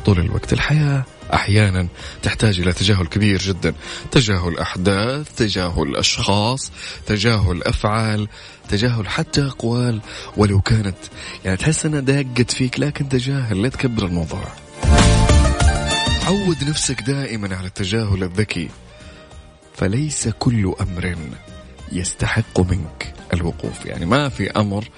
طول 0.05 0.19
الوقت. 0.19 0.53
الحياة 0.53 1.03
أحيانا 1.33 1.87
تحتاج 2.23 2.59
إلى 2.59 2.73
تجاهل 2.73 3.07
كبير 3.07 3.41
جدا. 3.41 3.73
تجاهل 4.11 4.59
أحداث 4.59 5.35
تجاهل 5.35 5.95
أشخاص 5.95 6.71
تجاهل 7.05 7.63
أفعال 7.63 8.27
تجاهل 8.69 9.07
حتى 9.09 9.45
أقوال. 9.45 10.01
ولو 10.37 10.61
كانت 10.61 10.97
يعني 11.45 11.57
تحس 11.57 11.85
أنها 11.85 11.99
دقت 11.99 12.51
فيك 12.51 12.79
لكن 12.79 13.09
تجاهل 13.09 13.61
لا 13.61 13.69
تكبر 13.69 14.05
الموضوع. 14.05 14.47
عود 16.27 16.63
نفسك 16.63 17.01
دائما 17.01 17.55
على 17.55 17.67
التجاهل 17.67 18.23
الذكي. 18.23 18.69
فليس 19.75 20.27
كل 20.27 20.73
أمر 20.81 21.15
يستحق 21.91 22.59
منك 22.59 23.13
الوقوف. 23.33 23.85
يعني 23.85 24.05
ما 24.05 24.29
في 24.29 24.51
أمر 24.51 24.89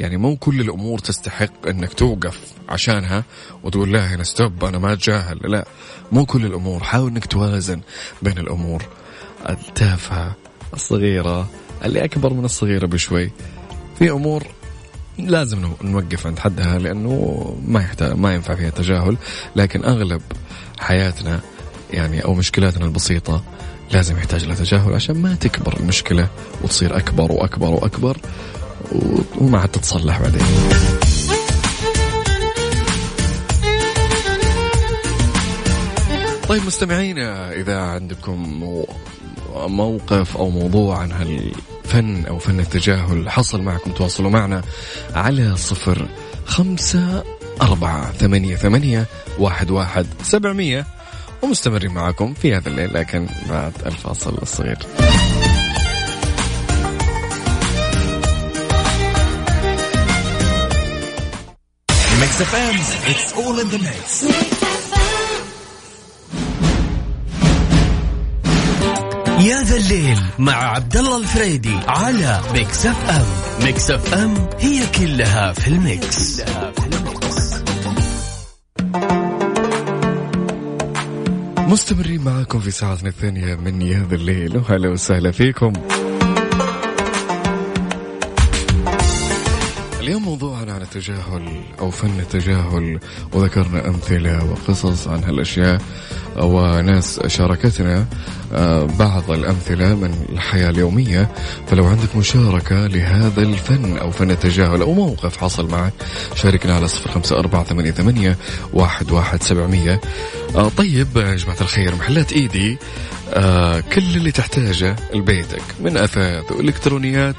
يعني 0.00 0.16
مو 0.16 0.36
كل 0.36 0.60
الأمور 0.60 0.98
تستحق 0.98 1.68
إنك 1.68 1.92
توقف 1.92 2.40
عشانها 2.68 3.24
وتقول 3.62 3.92
لا 3.92 4.14
هنا 4.14 4.24
ستوب 4.24 4.64
أنا 4.64 4.78
ما 4.78 4.92
أتجاهل. 4.92 5.38
لا 5.44 5.66
مو 6.12 6.26
كل 6.26 6.46
الأمور. 6.46 6.82
حاول 6.82 7.10
إنك 7.10 7.26
توازن 7.26 7.80
بين 8.22 8.38
الأمور. 8.38 8.84
التافهة 9.48 10.36
الصغيرة 10.74 11.48
اللي 11.84 12.04
أكبر 12.04 12.32
من 12.32 12.44
الصغيرة 12.44 12.86
بشوي. 12.86 13.30
في 13.98 14.10
أمور 14.10 14.46
لازم 15.18 15.72
نوقف 15.82 16.26
عند 16.26 16.38
حدها 16.38 16.78
لأنه 16.78 17.54
ما 17.66 17.80
يحتاج 17.80 18.16
ما 18.16 18.34
ينفع 18.34 18.54
فيها 18.54 18.70
تجاهل. 18.70 19.16
لكن 19.56 19.84
أغلب 19.84 20.22
حياتنا 20.78 21.40
يعني 21.90 22.24
أو 22.24 22.34
مشكلاتنا 22.34 22.84
البسيطة 22.84 23.44
لازم 23.92 24.16
يحتاج 24.16 24.44
لها 24.44 24.54
تجاهل 24.54 24.94
عشان 24.94 25.22
ما 25.22 25.34
تكبر 25.34 25.76
المشكلة 25.80 26.28
وتصير 26.62 26.96
أكبر 26.96 27.32
وأكبر 27.32 27.68
وأكبر. 27.68 28.18
وما 29.38 29.58
عاد 29.58 29.68
تتصلح 29.68 30.20
بعدين. 30.20 30.42
طيب 36.48 36.66
مستمعينا 36.66 37.52
إذا 37.52 37.80
عندكم 37.80 38.64
موقف 39.54 40.36
أو 40.36 40.50
موضوع 40.50 40.98
عن 40.98 41.12
هالفن 41.12 42.26
أو 42.26 42.38
فن 42.38 42.60
التجاهل 42.60 43.30
حصل 43.30 43.62
معكم 43.62 43.90
تواصلوا 43.90 44.30
معنا 44.30 44.62
على 45.14 45.56
صفر 45.56 46.08
خمسة 46.46 47.24
أربعة 47.62 48.12
ثمانية 48.12 48.56
ثمانية 48.56 49.06
واحد 49.38 49.70
واحد 49.70 50.06
سبعمية. 50.22 50.86
ومستمرين 51.42 51.90
معكم 51.90 52.34
في 52.34 52.54
هذا 52.56 52.68
الليل 52.68 52.94
لكن 52.94 53.26
بعد 53.50 53.72
الفاصل 53.86 54.38
الصغير. 54.42 54.78
Mix 62.40 62.52
FM 62.54 62.76
it's 63.10 63.32
all 63.32 63.60
in 63.60 63.68
the 63.68 63.78
mix 63.78 64.24
يا 69.46 69.62
ذا 69.62 69.76
الليل 69.76 70.18
مع 70.38 70.52
عبد 70.52 70.96
الله 70.96 71.16
الفريدي 71.16 71.76
على 71.88 72.40
Mix 72.54 72.86
FM 72.86 73.26
Mix 73.64 73.90
FM 73.90 74.34
هي 74.58 74.86
كلها 74.86 75.52
في 75.52 75.68
ال 75.68 75.82
mix, 75.82 76.40
كلها 76.40 76.72
في 76.72 76.86
ال 76.86 76.97
mix. 76.97 77.40
مستمرين 81.58 82.24
معكم 82.24 82.60
في 82.60 82.70
ساعتنا 82.70 83.08
الثانية 83.08 83.54
من 83.54 83.82
يا 83.82 84.06
ذا 84.10 84.14
الليل. 84.14 84.56
وهلا 84.56 84.88
وسهلا 84.88 85.30
فيكم. 85.30 85.72
اليوم 90.10 90.24
موضوعنا 90.24 90.72
عن 90.72 90.82
التجاهل 90.82 91.62
أو 91.78 91.90
فن 91.90 92.20
التجاهل 92.20 92.98
وذكرنا 93.32 93.88
أمثلة 93.88 94.44
وقصص 94.44 95.08
عن 95.08 95.24
هالأشياء 95.24 95.80
وناس 96.36 97.20
شاركتنا 97.26 98.06
آه، 98.52 98.84
بعض 98.84 99.30
الأمثلة 99.30 99.94
من 99.94 100.14
الحياة 100.32 100.70
اليومية. 100.70 101.28
فلو 101.66 101.86
عندك 101.86 102.16
مشاركة 102.16 102.86
لهذا 102.86 103.42
الفن 103.42 103.98
أو 103.98 104.10
فن 104.10 104.30
التجاهل 104.30 104.80
أو 104.80 104.94
موقف 104.94 105.36
حصل 105.36 105.70
معك 105.70 105.92
شاركنا 106.34 106.74
على 106.74 106.88
صفر 106.88 107.10
خمسة 107.10 107.38
أربعة 107.38 107.64
ثمانية, 107.64 107.90
ثمانية 107.90 108.36
واحد, 108.72 109.10
واحد 109.10 109.42
سبعمية. 109.42 110.00
آه، 110.56 110.68
طيب 110.68 111.16
يا 111.16 111.34
جماعة 111.34 111.60
الخير 111.60 111.94
محلات 111.94 112.32
إيدي 112.32 112.78
آه 113.28 113.80
كل 113.80 114.16
اللي 114.16 114.32
تحتاجه 114.32 114.96
لبيتك 115.14 115.62
من 115.80 115.96
أثاث 115.96 116.52
وإلكترونيات 116.52 117.36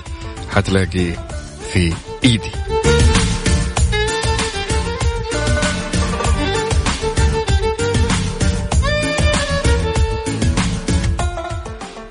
حتلاقي 0.50 1.14
في 1.74 1.94
إيدي. 2.24 2.52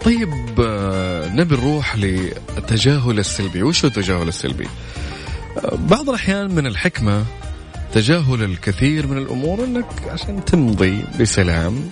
طيب 0.04 0.28
آه، 0.61 1.28
نبي 1.28 1.56
نروح 1.56 1.96
للتجاهل 1.96 3.18
السلبي. 3.18 3.62
وش 3.62 3.84
التجاهل 3.84 4.28
السلبي؟ 4.28 4.66
آه، 5.64 5.78
بعض 5.88 6.08
الأحيان 6.08 6.54
من 6.54 6.66
الحكمة 6.66 7.24
تجاهل 7.92 8.42
الكثير 8.42 9.06
من 9.06 9.18
الأمور 9.18 9.64
أنك 9.64 9.86
عشان 10.08 10.44
تمضي 10.44 11.04
بسلام 11.20 11.90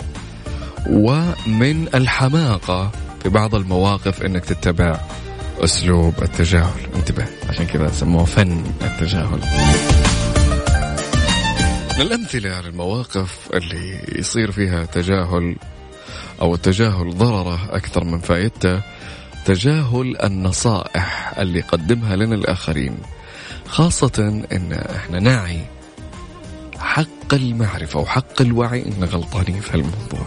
ومن 0.91 1.89
الحماقة 1.95 2.91
في 3.23 3.29
بعض 3.29 3.55
المواقف 3.55 4.23
أنك 4.23 4.45
تتبع. 4.45 5.01
أسلوب 5.65 6.15
التجاهل. 6.23 6.81
انتبه. 6.97 7.27
عشان 7.49 7.67
كذا 7.67 7.91
سموه 7.91 8.25
فن 8.25 8.65
التجاهل. 8.83 9.41
من 11.99 12.01
الأمثلة 12.07 12.51
على 12.51 12.69
المواقف 12.69 13.49
اللي 13.55 14.01
يصير 14.19 14.53
فيها 14.53 14.85
تجاهل 14.85 15.57
أو 16.43 16.55
التجاهل 16.55 17.19
ضرره 17.19 17.59
أكثر 17.71 18.05
من 18.05 18.19
فائدته 18.19 18.81
تجاهل 19.45 20.17
النصائح 20.25 21.35
اللي 21.39 21.59
يقدمها 21.59 22.17
لنا 22.17 22.35
الآخرين 22.35 22.99
خاصة 23.69 24.43
أن 24.53 24.73
إحنا 24.73 25.21
نعي 25.21 25.61
حق 26.79 27.35
المعرفة 27.35 28.01
وحق 28.01 28.43
الوعي 28.43 28.87
إن 28.87 29.05
غلطانين 29.05 29.61
في 29.61 29.75
الموضوع 29.75 30.27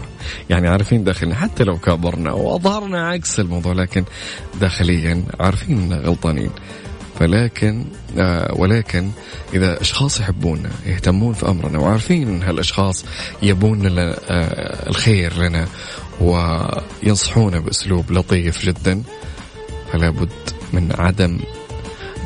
يعني 0.50 0.68
عارفين 0.68 1.04
داخلنا 1.04 1.34
حتى 1.34 1.64
لو 1.64 1.78
كابرنا 1.78 2.32
وأظهرنا 2.32 3.08
عكس 3.08 3.40
الموضوع 3.40 3.72
لكن 3.72 4.04
داخليا 4.60 5.24
عارفين 5.40 5.92
إن 5.92 5.92
غلطانين. 5.92 6.50
فلكن 7.18 7.84
آه 8.18 8.54
ولكن 8.56 9.10
إذا 9.54 9.80
أشخاص 9.80 10.20
يحبونا 10.20 10.70
يهتمون 10.86 11.34
في 11.34 11.48
أمرنا 11.48 11.78
وعارفين 11.78 12.28
أن 12.28 12.42
هالأشخاص 12.42 13.04
يبون 13.42 13.82
لنا 13.86 14.16
آه 14.30 14.88
الخير 14.88 15.34
لنا 15.36 15.66
وينصحونا 16.20 17.60
بأسلوب 17.60 18.12
لطيف 18.12 18.66
جدا 18.66 19.02
فلا 19.92 20.10
بد 20.10 20.28
من 20.72 20.92
عدم 20.98 21.38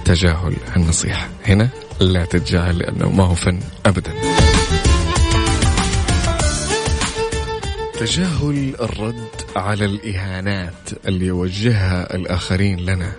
تجاهل 0.04 0.56
النصيحة. 0.76 1.28
هنا 1.46 1.68
لا 2.00 2.24
تتجاهل 2.24 2.78
لأنه 2.78 3.10
ما 3.10 3.24
هو 3.24 3.34
فن 3.34 3.60
أبدا. 3.86 4.12
تجاهل 7.98 8.74
الرد 8.80 9.28
على 9.56 9.84
الإهانات 9.84 10.90
اللي 11.08 11.26
يوجهها 11.26 12.14
الآخرين 12.14 12.80
لنا. 12.80 13.12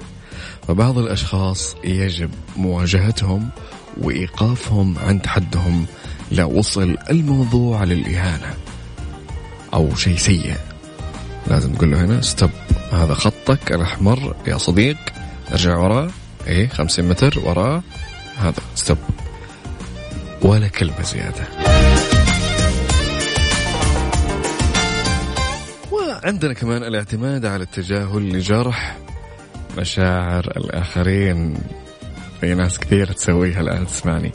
فبعض 0.67 0.97
الأشخاص 0.97 1.75
يجب 1.84 2.30
مواجهتهم 2.57 3.49
وإيقافهم 3.97 4.97
عند 4.99 5.28
حدهم. 5.28 5.86
لا 6.32 6.45
وصل 6.45 6.97
الموضوع 7.09 7.84
للإهانة 7.84 8.53
أو 9.73 9.95
شيء 9.95 10.17
سيء. 10.17 10.55
لازم 11.47 11.73
تقول 11.73 11.91
له 11.91 12.05
هنا 12.05 12.21
ستوب 12.21 12.51
هذا 12.91 13.13
خطك 13.13 13.71
الأحمر 13.71 14.36
يا 14.47 14.57
صديق 14.57 14.97
ارجع 15.51 15.78
وراه. 15.78 16.09
إيه 16.47 16.67
50 16.67 17.09
متر 17.09 17.39
وراه. 17.39 17.84
هذا 18.38 18.61
ستوب. 18.75 18.97
ولا 20.41 20.67
كلمة 20.67 21.01
زيادة. 21.01 21.47
وعندنا 25.91 26.53
كمان 26.53 26.83
الاعتماد 26.83 27.45
على 27.45 27.63
التجاهل 27.63 28.29
لجرح 28.33 28.97
مشاعر 29.77 30.45
الآخرين. 30.57 31.57
في 32.41 32.53
ناس 32.53 32.79
كثير 32.79 33.11
تسويها 33.11 33.61
الآن 33.61 33.88
تسمعني. 33.88 34.31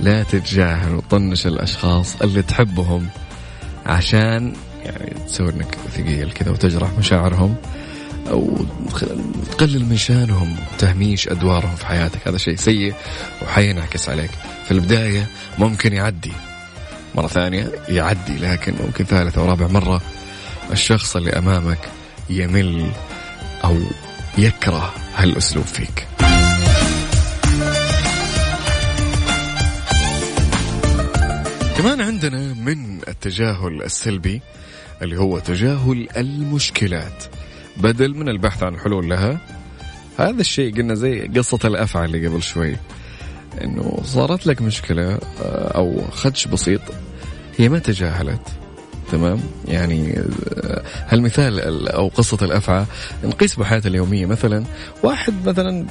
لا 0.00 0.22
تتجاهل 0.22 0.94
وطنش 0.94 1.46
الأشخاص 1.46 2.22
اللي 2.22 2.42
تحبهم 2.42 3.08
عشان 3.86 4.52
يعني 4.84 5.14
تسوي 5.26 5.50
إنك 5.50 5.78
ثقيل 5.90 6.32
كذا 6.32 6.50
وتجرح 6.50 6.90
مشاعرهم. 6.98 7.56
أو 8.30 8.56
تقلل 9.50 9.84
من 9.86 9.96
شأنهم 9.96 10.56
وتهميش 10.74 11.28
أدوارهم 11.28 11.76
في 11.76 11.86
حياتك. 11.86 12.28
هذا 12.28 12.38
شيء 12.38 12.56
سيء 12.56 12.94
وحينعكس 13.42 14.08
عليك. 14.08 14.30
في 14.64 14.70
البداية 14.70 15.26
ممكن 15.58 15.92
يعدي. 15.92 16.32
مرة 17.14 17.26
ثانية 17.26 17.72
يعدي 17.88 18.36
لكن 18.36 18.74
ممكن 18.86 19.04
ثالثة 19.04 19.42
ورابع 19.42 19.66
مرة 19.66 20.02
الشخص 20.72 21.16
اللي 21.16 21.30
أمامك 21.30 21.78
يمل 22.30 22.90
أو 23.64 23.78
يكره 24.38 24.94
هالأسلوب 25.16 25.64
فيك. 25.64 26.06
كمان 31.76 32.00
عندنا 32.00 32.54
من 32.54 33.00
التجاهل 33.08 33.82
السلبي 33.82 34.40
اللي 35.02 35.16
هو 35.18 35.38
تجاهل 35.38 36.08
المشكلات. 36.16 37.24
بدل 37.76 38.14
من 38.14 38.28
البحث 38.28 38.62
عن 38.62 38.78
حلول 38.78 39.08
لها 39.08 39.38
هذا 40.18 40.40
الشيء 40.40 40.76
قلنا 40.76 40.94
زي 40.94 41.26
قصة 41.26 41.58
الأفعى 41.64 42.04
اللي 42.04 42.26
قبل 42.26 42.42
شوي. 42.42 42.76
إنه 43.64 44.00
صارت 44.04 44.46
لك 44.46 44.62
مشكلة 44.62 45.12
آه، 45.12 45.18
أو 45.76 46.02
خدش 46.10 46.46
بسيط 46.46 46.80
هي 47.56 47.68
ما 47.68 47.78
تجاهلت. 47.78 48.40
تمام؟ 49.12 49.40
يعني 49.68 50.18
آه، 50.18 50.82
هالمثال 51.08 51.88
أو 51.88 52.08
قصة 52.08 52.38
الأفعى 52.42 52.84
نقيس 53.24 53.56
بحياتنا 53.56 53.90
اليومية 53.90 54.26
مثلا 54.26 54.64
واحد 55.02 55.48
مثلا 55.48 55.86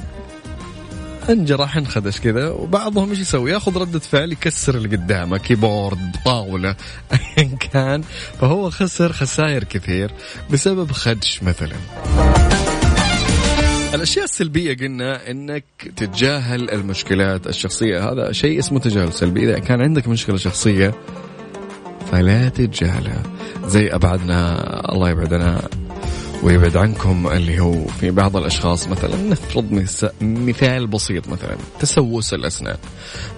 انجرح 1.30 1.76
انخدش 1.76 2.20
كذا 2.20 2.48
وبعضهم 2.48 3.10
إيش 3.10 3.18
يسوي؟ 3.18 3.50
ياخذ 3.50 3.76
ردة 3.76 3.98
فعل 3.98 4.32
يكسر 4.32 4.74
اللي 4.74 4.96
قدامه 4.96 5.38
كيبورد 5.38 6.16
طاولة 6.24 6.76
ايا 7.38 7.56
كان. 7.72 8.02
فهو 8.40 8.70
خسر 8.70 9.12
خسائر 9.12 9.64
كثير 9.64 10.10
بسبب 10.50 10.92
خدش 10.92 11.42
مثلا. 11.42 11.76
الأشياء 13.94 14.24
السلبية 14.24 14.76
قلنا 14.76 15.30
إنك 15.30 15.64
تتجاهل 15.96 16.70
المشكلات 16.70 17.46
الشخصية. 17.46 18.10
هذا 18.12 18.32
شيء 18.32 18.58
اسمه 18.58 18.78
تجاهل 18.78 19.12
سلبي. 19.12 19.44
إذا 19.44 19.58
كان 19.58 19.80
عندك 19.80 20.08
مشكلة 20.08 20.36
شخصية 20.36 20.94
فلا 22.12 22.48
تتجاهلها. 22.48 23.22
زي 23.66 23.88
أبعدنا 23.88 24.62
الله 24.92 25.10
يبعدنا. 25.10 25.62
ويبعد 26.42 26.76
عنكم 26.76 27.26
اللي 27.26 27.60
هو 27.60 27.86
في 28.00 28.10
بعض 28.10 28.36
الأشخاص 28.36 28.88
مثلا 28.88 29.16
نفرض 29.16 29.86
مثال 30.20 30.86
بسيط 30.86 31.28
مثلا 31.28 31.56
تسوس 31.80 32.34
الأسنان. 32.34 32.76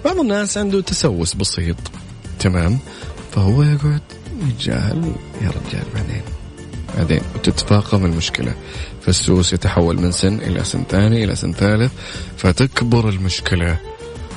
بعض 0.05 0.19
الناس 0.19 0.57
عنده 0.57 0.81
تسوس 0.81 1.33
بسيط 1.33 1.77
تمام؟ 2.39 2.79
فهو 3.31 3.63
يقعد 3.63 4.01
يتجاهل 4.47 5.11
يا 5.41 5.49
رجال 5.49 5.85
بعدين؟ 5.95 6.21
بعدين 6.97 7.21
وتتفاقم 7.35 8.05
المشكلة. 8.05 8.55
فالسوس 9.01 9.53
يتحول 9.53 10.01
من 10.01 10.11
سن 10.11 10.35
إلى 10.35 10.63
سن 10.63 10.83
ثاني 10.89 11.23
إلى 11.23 11.35
سن 11.35 11.53
ثالث 11.53 11.91
فتكبر 12.37 13.09
المشكلة 13.09 13.77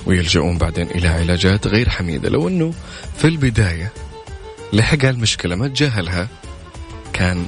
ويلجؤون 0.06 0.58
بعدين 0.58 0.86
إلى 0.90 1.08
علاجات 1.08 1.66
غير 1.66 1.88
حميدة. 1.88 2.28
لو 2.28 2.48
إنه 2.48 2.74
في 3.18 3.24
البداية 3.24 3.92
لحق 4.72 5.04
المشكلة 5.04 5.56
ما 5.56 5.68
تجاهلها 5.68 6.28
كان 7.12 7.46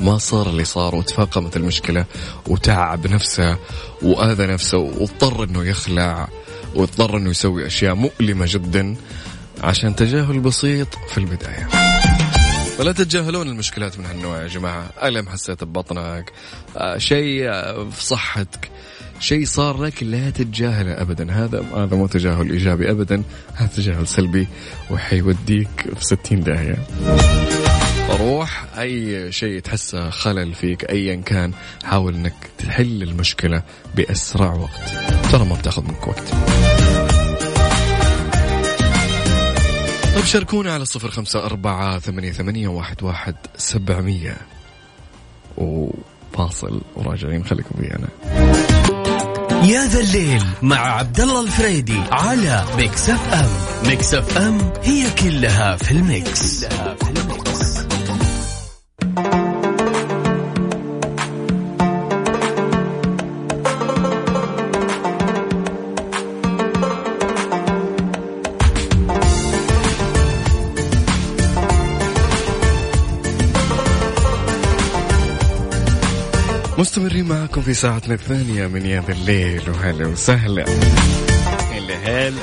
ما 0.00 0.18
صار 0.18 0.48
اللي 0.48 0.64
صار 0.64 0.94
وتفاقمت 0.94 1.56
المشكلة 1.56 2.04
وتعب 2.48 3.06
نفسه 3.06 3.56
وآذى 4.02 4.46
نفسه 4.46 4.78
واضطر 4.78 5.44
إنه 5.44 5.64
يخلع 5.64 6.28
واضطر 6.74 7.16
إنه 7.16 7.30
يسوي 7.30 7.66
أشياء 7.66 7.94
مؤلمة 7.94 8.46
جدا 8.48 8.96
عشان 9.62 9.96
تجاهل 9.96 10.40
بسيط 10.40 10.88
في 11.08 11.18
البداية. 11.18 11.68
فلا 12.78 12.92
تتجاهلون 12.92 13.48
المشكلات 13.48 13.98
من 13.98 14.06
هالنوع 14.06 14.42
يا 14.42 14.46
جماعة. 14.46 14.90
ألم 15.02 15.28
حسيت 15.28 15.64
ببطنك؟ 15.64 16.32
آه 16.76 16.98
شيء 16.98 17.48
آه، 17.48 17.90
في 17.90 18.04
صحتك. 18.04 18.70
شيء 19.20 19.44
صار 19.44 19.82
لك 19.82 20.02
لا 20.02 20.30
تتجاهله 20.30 20.92
ابدا. 21.00 21.32
هذا 21.32 21.64
هذا 21.76 21.96
مو 21.96 22.06
تجاهل 22.06 22.50
إيجابي 22.50 22.90
ابدا 22.90 23.22
هذا 23.54 23.70
تجاهل 23.76 24.06
سلبي 24.06 24.48
وحيوديك 24.90 25.68
في 25.96 26.04
60 26.04 26.40
داهية. 26.40 26.76
روح 28.18 28.64
أي 28.78 29.32
شيء 29.32 29.60
تحسه 29.60 30.10
خلل 30.10 30.54
فيك 30.54 30.90
ايا 30.90 31.14
كان 31.16 31.52
حاول 31.84 32.14
إنك 32.14 32.34
تحل 32.58 33.02
المشكلة 33.02 33.62
بأسرع 33.94 34.54
وقت. 34.54 34.90
ترى 35.32 35.44
ما 35.44 35.54
بتاخذ 35.54 35.82
منك 35.82 36.08
وقت. 36.08 36.34
طيب 40.14 40.24
شاركونا 40.24 40.74
على 40.74 40.84
صفر 40.84 41.10
خمسة 41.10 41.44
أربعة 41.44 41.98
ثمانية, 41.98 42.32
ثمانية 42.32 42.68
واحد, 42.68 43.02
واحد 43.02 43.34
سبعمية. 43.56 44.36
وفاصل 45.56 46.80
وراجعين 46.96 47.44
خليكم 47.44 47.74
ويانا. 47.78 48.08
يا 49.64 49.86
ذا 49.86 50.00
الليل 50.00 50.44
مع 50.62 50.76
عبد 50.76 51.20
الله 51.20 51.40
الفريدي 51.40 52.00
على 52.12 52.64
Mix 52.76 53.10
FM. 53.10 53.48
Mix 53.88 54.14
FM 54.14 54.72
هي 54.82 55.10
كلها 55.10 55.76
في 55.76 55.92
ال 55.92 56.06
mix, 56.06 56.64
كلها 56.64 56.94
في 56.94 57.10
ال 57.10 57.13
mix. 57.13 57.27
مستمرين 76.78 77.24
معكم 77.24 77.60
في 77.60 77.74
ساعتنا 77.74 78.14
الثانية 78.14 78.66
من 78.66 78.86
يا 78.86 79.00
ذا 79.06 79.12
الليل. 79.12 79.70
وهلا 79.70 80.06
وسهلا. 80.06 80.64
هلا 81.72 81.96
هلا. 82.04 82.40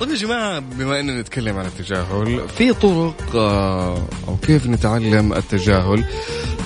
طيب 0.00 0.10
يا 0.10 0.14
جماعة 0.14 0.58
بما 0.58 1.00
إننا 1.00 1.20
نتكلم 1.20 1.58
عن 1.58 1.66
التجاهل 1.66 2.48
في 2.48 2.72
طرق 2.72 3.36
آه، 3.36 4.08
أو 4.28 4.36
كيف 4.36 4.66
نتعلم 4.66 5.32
التجاهل؟ 5.32 6.04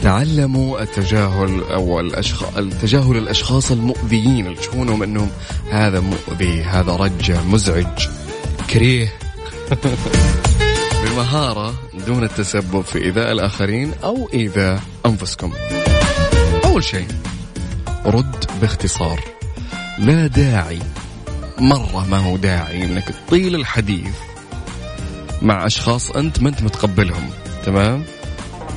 تعلموا 0.02 0.82
التجاهل 0.82 1.62
أو 1.62 2.00
الاشخاص 2.00 2.56
التجاهل 2.56 3.16
الأشخاص 3.16 3.70
المؤذيين 3.70 4.46
اللي 4.46 4.56
تشوفونهم 4.56 5.02
إنهم 5.02 5.30
هذا 5.70 6.00
مؤذي 6.00 6.62
هذا 6.62 6.92
رجع 6.92 7.42
مزعج 7.42 8.08
كريه. 8.70 9.12
بمهارة 11.04 11.74
دون 12.06 12.24
التسبب 12.24 12.80
في 12.80 13.04
إيذاء 13.04 13.32
الآخرين 13.32 13.92
أو 14.04 14.28
إيذاء 14.34 14.80
أنفسكم. 15.06 15.52
أول 16.64 16.84
شيء 16.84 17.06
رد 18.06 18.44
باختصار. 18.60 19.20
لا 19.98 20.26
داعي. 20.26 20.78
مرة 21.58 22.06
ما 22.10 22.18
هو 22.18 22.36
داعي 22.36 22.84
أنك 22.84 23.08
تطيل 23.08 23.54
الحديث 23.54 24.14
مع 25.42 25.66
أشخاص 25.66 26.10
أنت 26.10 26.42
ما 26.42 26.48
أنت 26.48 26.62
متقبلهم. 26.62 27.30
تمام؟ 27.64 28.04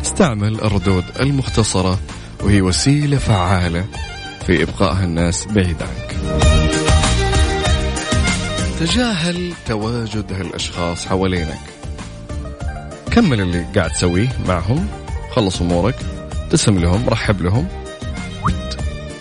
استعمل 0.01 0.61
الردود 0.61 1.03
المختصرة 1.19 1.99
وهي 2.43 2.61
وسيلة 2.61 3.17
فعالة 3.17 3.85
في 4.45 4.63
إبقاء 4.63 5.03
الناس 5.03 5.45
بعيد 5.45 5.77
عنك. 5.81 6.17
تجاهل 8.79 9.53
تواجد 9.67 10.33
هالأشخاص 10.33 11.05
حوالينك. 11.05 11.76
كمل 13.17 13.41
اللي 13.41 13.65
قاعد 13.75 13.91
تسويه 13.91 14.29
معهم. 14.47 14.87
خلص 15.31 15.61
أمورك. 15.61 15.95
تسلم 16.49 16.79
لهم. 16.79 17.09
رحب 17.09 17.41
لهم. 17.41 17.67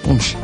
وامشي. 0.04 0.36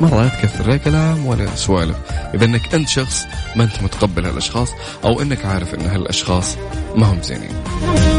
مرات 0.00 0.32
كثر 0.42 0.68
لا 0.68 0.76
كلام 0.76 1.26
ولا 1.26 1.56
سوالف. 1.56 1.96
إذا 2.34 2.44
إنك 2.44 2.74
أنت 2.74 2.88
شخص 2.88 3.24
ما 3.56 3.64
أنت 3.64 3.82
متقبل 3.82 4.26
هالأشخاص 4.26 4.68
أو 5.04 5.22
إنك 5.22 5.44
عارف 5.44 5.74
إن 5.74 5.86
هالأشخاص 5.86 6.56
ما 6.96 7.06
هم 7.06 7.22
زينين. 7.22 7.54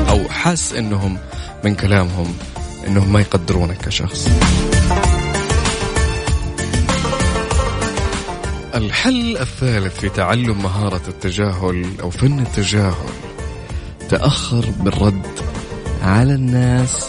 أو 0.09 0.29
حاس 0.29 0.73
إنهم 0.73 1.17
من 1.63 1.75
كلامهم 1.75 2.37
إنهم 2.87 3.13
ما 3.13 3.19
يقدرونك 3.19 3.77
كشخص. 3.77 4.29
الحل 8.75 9.37
الثالث 9.37 9.99
في 9.99 10.09
تعلم 10.09 10.63
مهارة 10.63 11.01
التجاهل 11.07 11.85
أو 12.01 12.09
فن 12.09 12.39
التجاهل. 12.39 13.36
تأخر 14.09 14.65
بالرد 14.79 15.39
على 16.01 16.33
الناس 16.33 17.07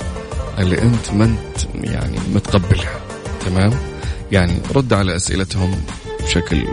اللي 0.59 0.83
أنت 0.83 1.13
ما 1.13 1.25
أنت 1.25 1.85
يعني 1.85 2.19
متقبلها 2.35 3.01
تمام؟ 3.47 3.73
يعني 4.33 4.59
رد 4.75 4.93
على 4.93 5.17
أسئلتهم 5.17 5.83
بشكل 6.25 6.65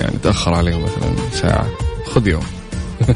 يعني 0.00 0.18
تأخر 0.22 0.54
عليهم 0.54 0.82
مثلا 0.82 1.30
ساعة. 1.32 1.68
خذ 2.06 2.28
يوم. 2.28 2.46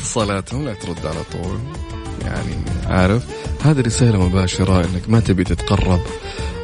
اتصالاتهم 0.00 0.64
لا 0.64 0.74
ترد 0.74 1.06
على 1.06 1.22
طول. 1.32 1.58
يعني 2.24 2.54
عارف؟ 2.86 3.22
هذه 3.64 3.80
رسالة 3.80 4.28
مباشرة 4.28 4.80
إنك 4.80 5.02
ما 5.08 5.20
تبي 5.20 5.44
تتقرب 5.44 6.00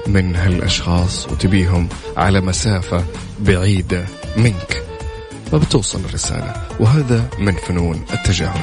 من 0.07 0.37
هالأشخاص 0.37 1.27
وتبيهم 1.27 1.89
على 2.17 2.41
مسافة 2.41 3.05
بعيدة 3.41 4.05
منك. 4.37 4.83
فبتوصل 5.53 6.01
الرسالة. 6.05 6.55
وهذا 6.81 7.29
من 7.39 7.53
فنون 7.53 8.05
التجاهل. 8.13 8.61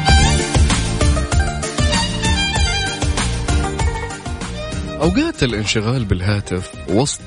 أوقات 5.02 5.44
الانشغال 5.44 6.06
بالهاتف 6.06 6.72
وسط 6.90 7.22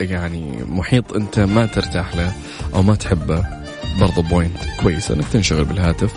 يعني 0.00 0.64
محيط 0.68 1.12
أنت 1.12 1.40
ما 1.40 1.66
ترتاح 1.66 2.16
له 2.16 2.32
أو 2.74 2.82
ما 2.82 2.94
تحبه 2.94 3.44
برضه 4.00 4.22
بوينت 4.22 4.56
كويس 4.82 5.10
أنك 5.10 5.24
تنشغل 5.32 5.64
بالهاتف 5.64 6.12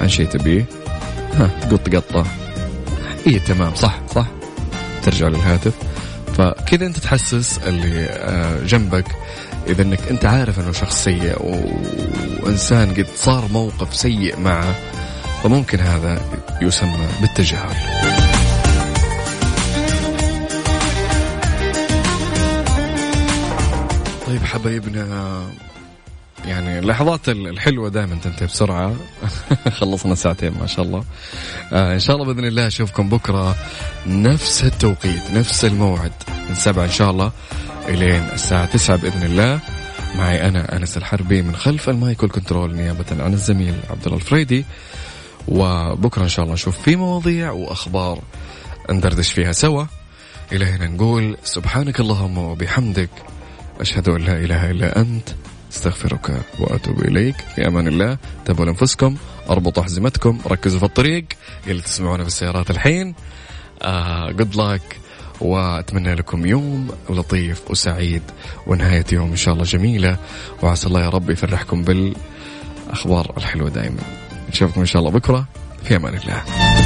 عن 0.00 0.08
شيء 0.08 0.26
تبيه. 0.26 0.64
ها 1.34 1.50
تقط 1.60 1.94
قطة 1.94 2.26
إيه 3.26 3.38
تمام 3.38 3.74
صح 3.74 4.00
صح. 4.14 4.26
ترجع 5.02 5.28
للهاتف. 5.28 5.72
فكذا 6.38 6.86
أنت 6.86 6.98
تحسس 6.98 7.58
اللي 7.58 8.04
آه، 8.04 8.64
جنبك 8.64 9.04
إذا 9.66 9.82
إنك 9.82 10.08
أنت 10.10 10.24
عارف 10.24 10.60
إنه 10.60 10.72
شخص 10.72 11.04
سيء 11.04 11.36
وإنسان 12.42 12.94
قد 12.94 13.06
صار 13.16 13.48
موقف 13.52 13.96
سيء 13.96 14.40
معه 14.40 14.74
فممكن 15.42 15.78
هذا 15.78 16.20
يسمى 16.62 17.08
بالتجاهل. 17.20 17.76
طيب 24.26 24.44
حبايبنا 24.44 25.42
يعني 26.44 26.78
اللحظات 26.78 27.28
الحلوة 27.28 27.88
دائما 27.88 28.14
تنتهي 28.14 28.46
بسرعة. 28.46 28.96
خلصنا 29.80 30.14
ساعتين 30.14 30.52
ما 30.60 30.66
شاء 30.66 30.84
الله. 30.84 31.04
آه 31.72 31.94
إن 31.94 32.00
شاء 32.00 32.16
الله 32.16 32.26
بإذن 32.26 32.44
الله 32.44 32.66
أشوفكم 32.66 33.08
بكرة. 33.08 33.56
نفس 34.06 34.64
التوقيت 34.64 35.30
نفس 35.34 35.64
الموعد. 35.64 36.12
من 36.50 36.56
سبعة 36.56 36.84
إن 36.84 36.90
شاء 36.90 37.10
الله 37.10 37.32
إلين 37.88 38.22
الساعة 38.32 38.64
تسعة 38.64 38.96
بإذن 38.96 39.22
الله. 39.22 39.60
معي 40.18 40.48
أنا 40.48 40.76
أنس 40.76 40.96
الحربي 40.96 41.42
من 41.42 41.56
خلف 41.56 41.88
ال 41.88 41.97
mic 41.97 42.22
وال 42.22 42.34
control 42.34 42.74
نيابة 42.74 43.04
عن 43.24 43.32
الزميل 43.32 43.74
عبد 43.90 44.04
الله 44.04 44.16
الفريدي. 44.16 44.64
وبكرة 45.48 46.22
إن 46.22 46.28
شاء 46.28 46.42
الله 46.42 46.54
نشوف 46.54 46.78
في 46.78 46.96
مواضيع 46.96 47.50
وأخبار 47.50 48.22
ندردش 48.90 49.32
فيها 49.32 49.52
سوا. 49.52 49.84
إلى 50.52 50.64
هنا 50.64 50.86
نقول 50.86 51.36
سبحانك 51.44 52.00
اللهم 52.00 52.38
وبحمدك. 52.38 53.10
أشهد 53.80 54.08
أن 54.08 54.20
لا 54.20 54.32
إله 54.32 54.70
إلا 54.70 55.00
أنت. 55.00 55.28
أستغفرك 55.72 56.42
وأتوب 56.58 57.00
إليك. 57.00 57.36
في 57.54 57.66
أمان 57.66 57.88
الله. 57.88 58.18
تابعوا 58.44 58.66
لأنفسكم. 58.66 59.16
أربطوا 59.50 59.82
أحزمتكم 59.82 60.38
ركزوا 60.46 60.78
في 60.78 60.84
الطريق. 60.84 61.24
اللي 61.66 61.82
تسمعونا 61.82 62.22
في 62.22 62.28
السيارات 62.28 62.70
الحين. 62.70 63.14
جود 64.30 64.54
uh, 64.54 64.56
لك 64.56 65.00
وأتمنى 65.40 66.14
لكم 66.14 66.46
يوم 66.46 66.88
لطيف 67.10 67.70
وسعيد 67.70 68.22
ونهاية 68.66 69.04
يوم 69.12 69.30
إن 69.30 69.36
شاء 69.36 69.54
الله 69.54 69.64
جميلة. 69.64 70.16
وعسى 70.62 70.86
الله 70.86 71.00
يا 71.00 71.08
رب 71.08 71.30
يفرحكم 71.30 71.82
بالأخبار 71.82 73.32
الحلوة 73.36 73.68
دائما. 73.70 74.02
نشوفكم 74.48 74.80
إن 74.80 74.86
شاء 74.86 75.00
الله 75.00 75.12
بكرة. 75.12 75.44
في 75.84 75.96
أمان 75.96 76.14
الله. 76.14 76.80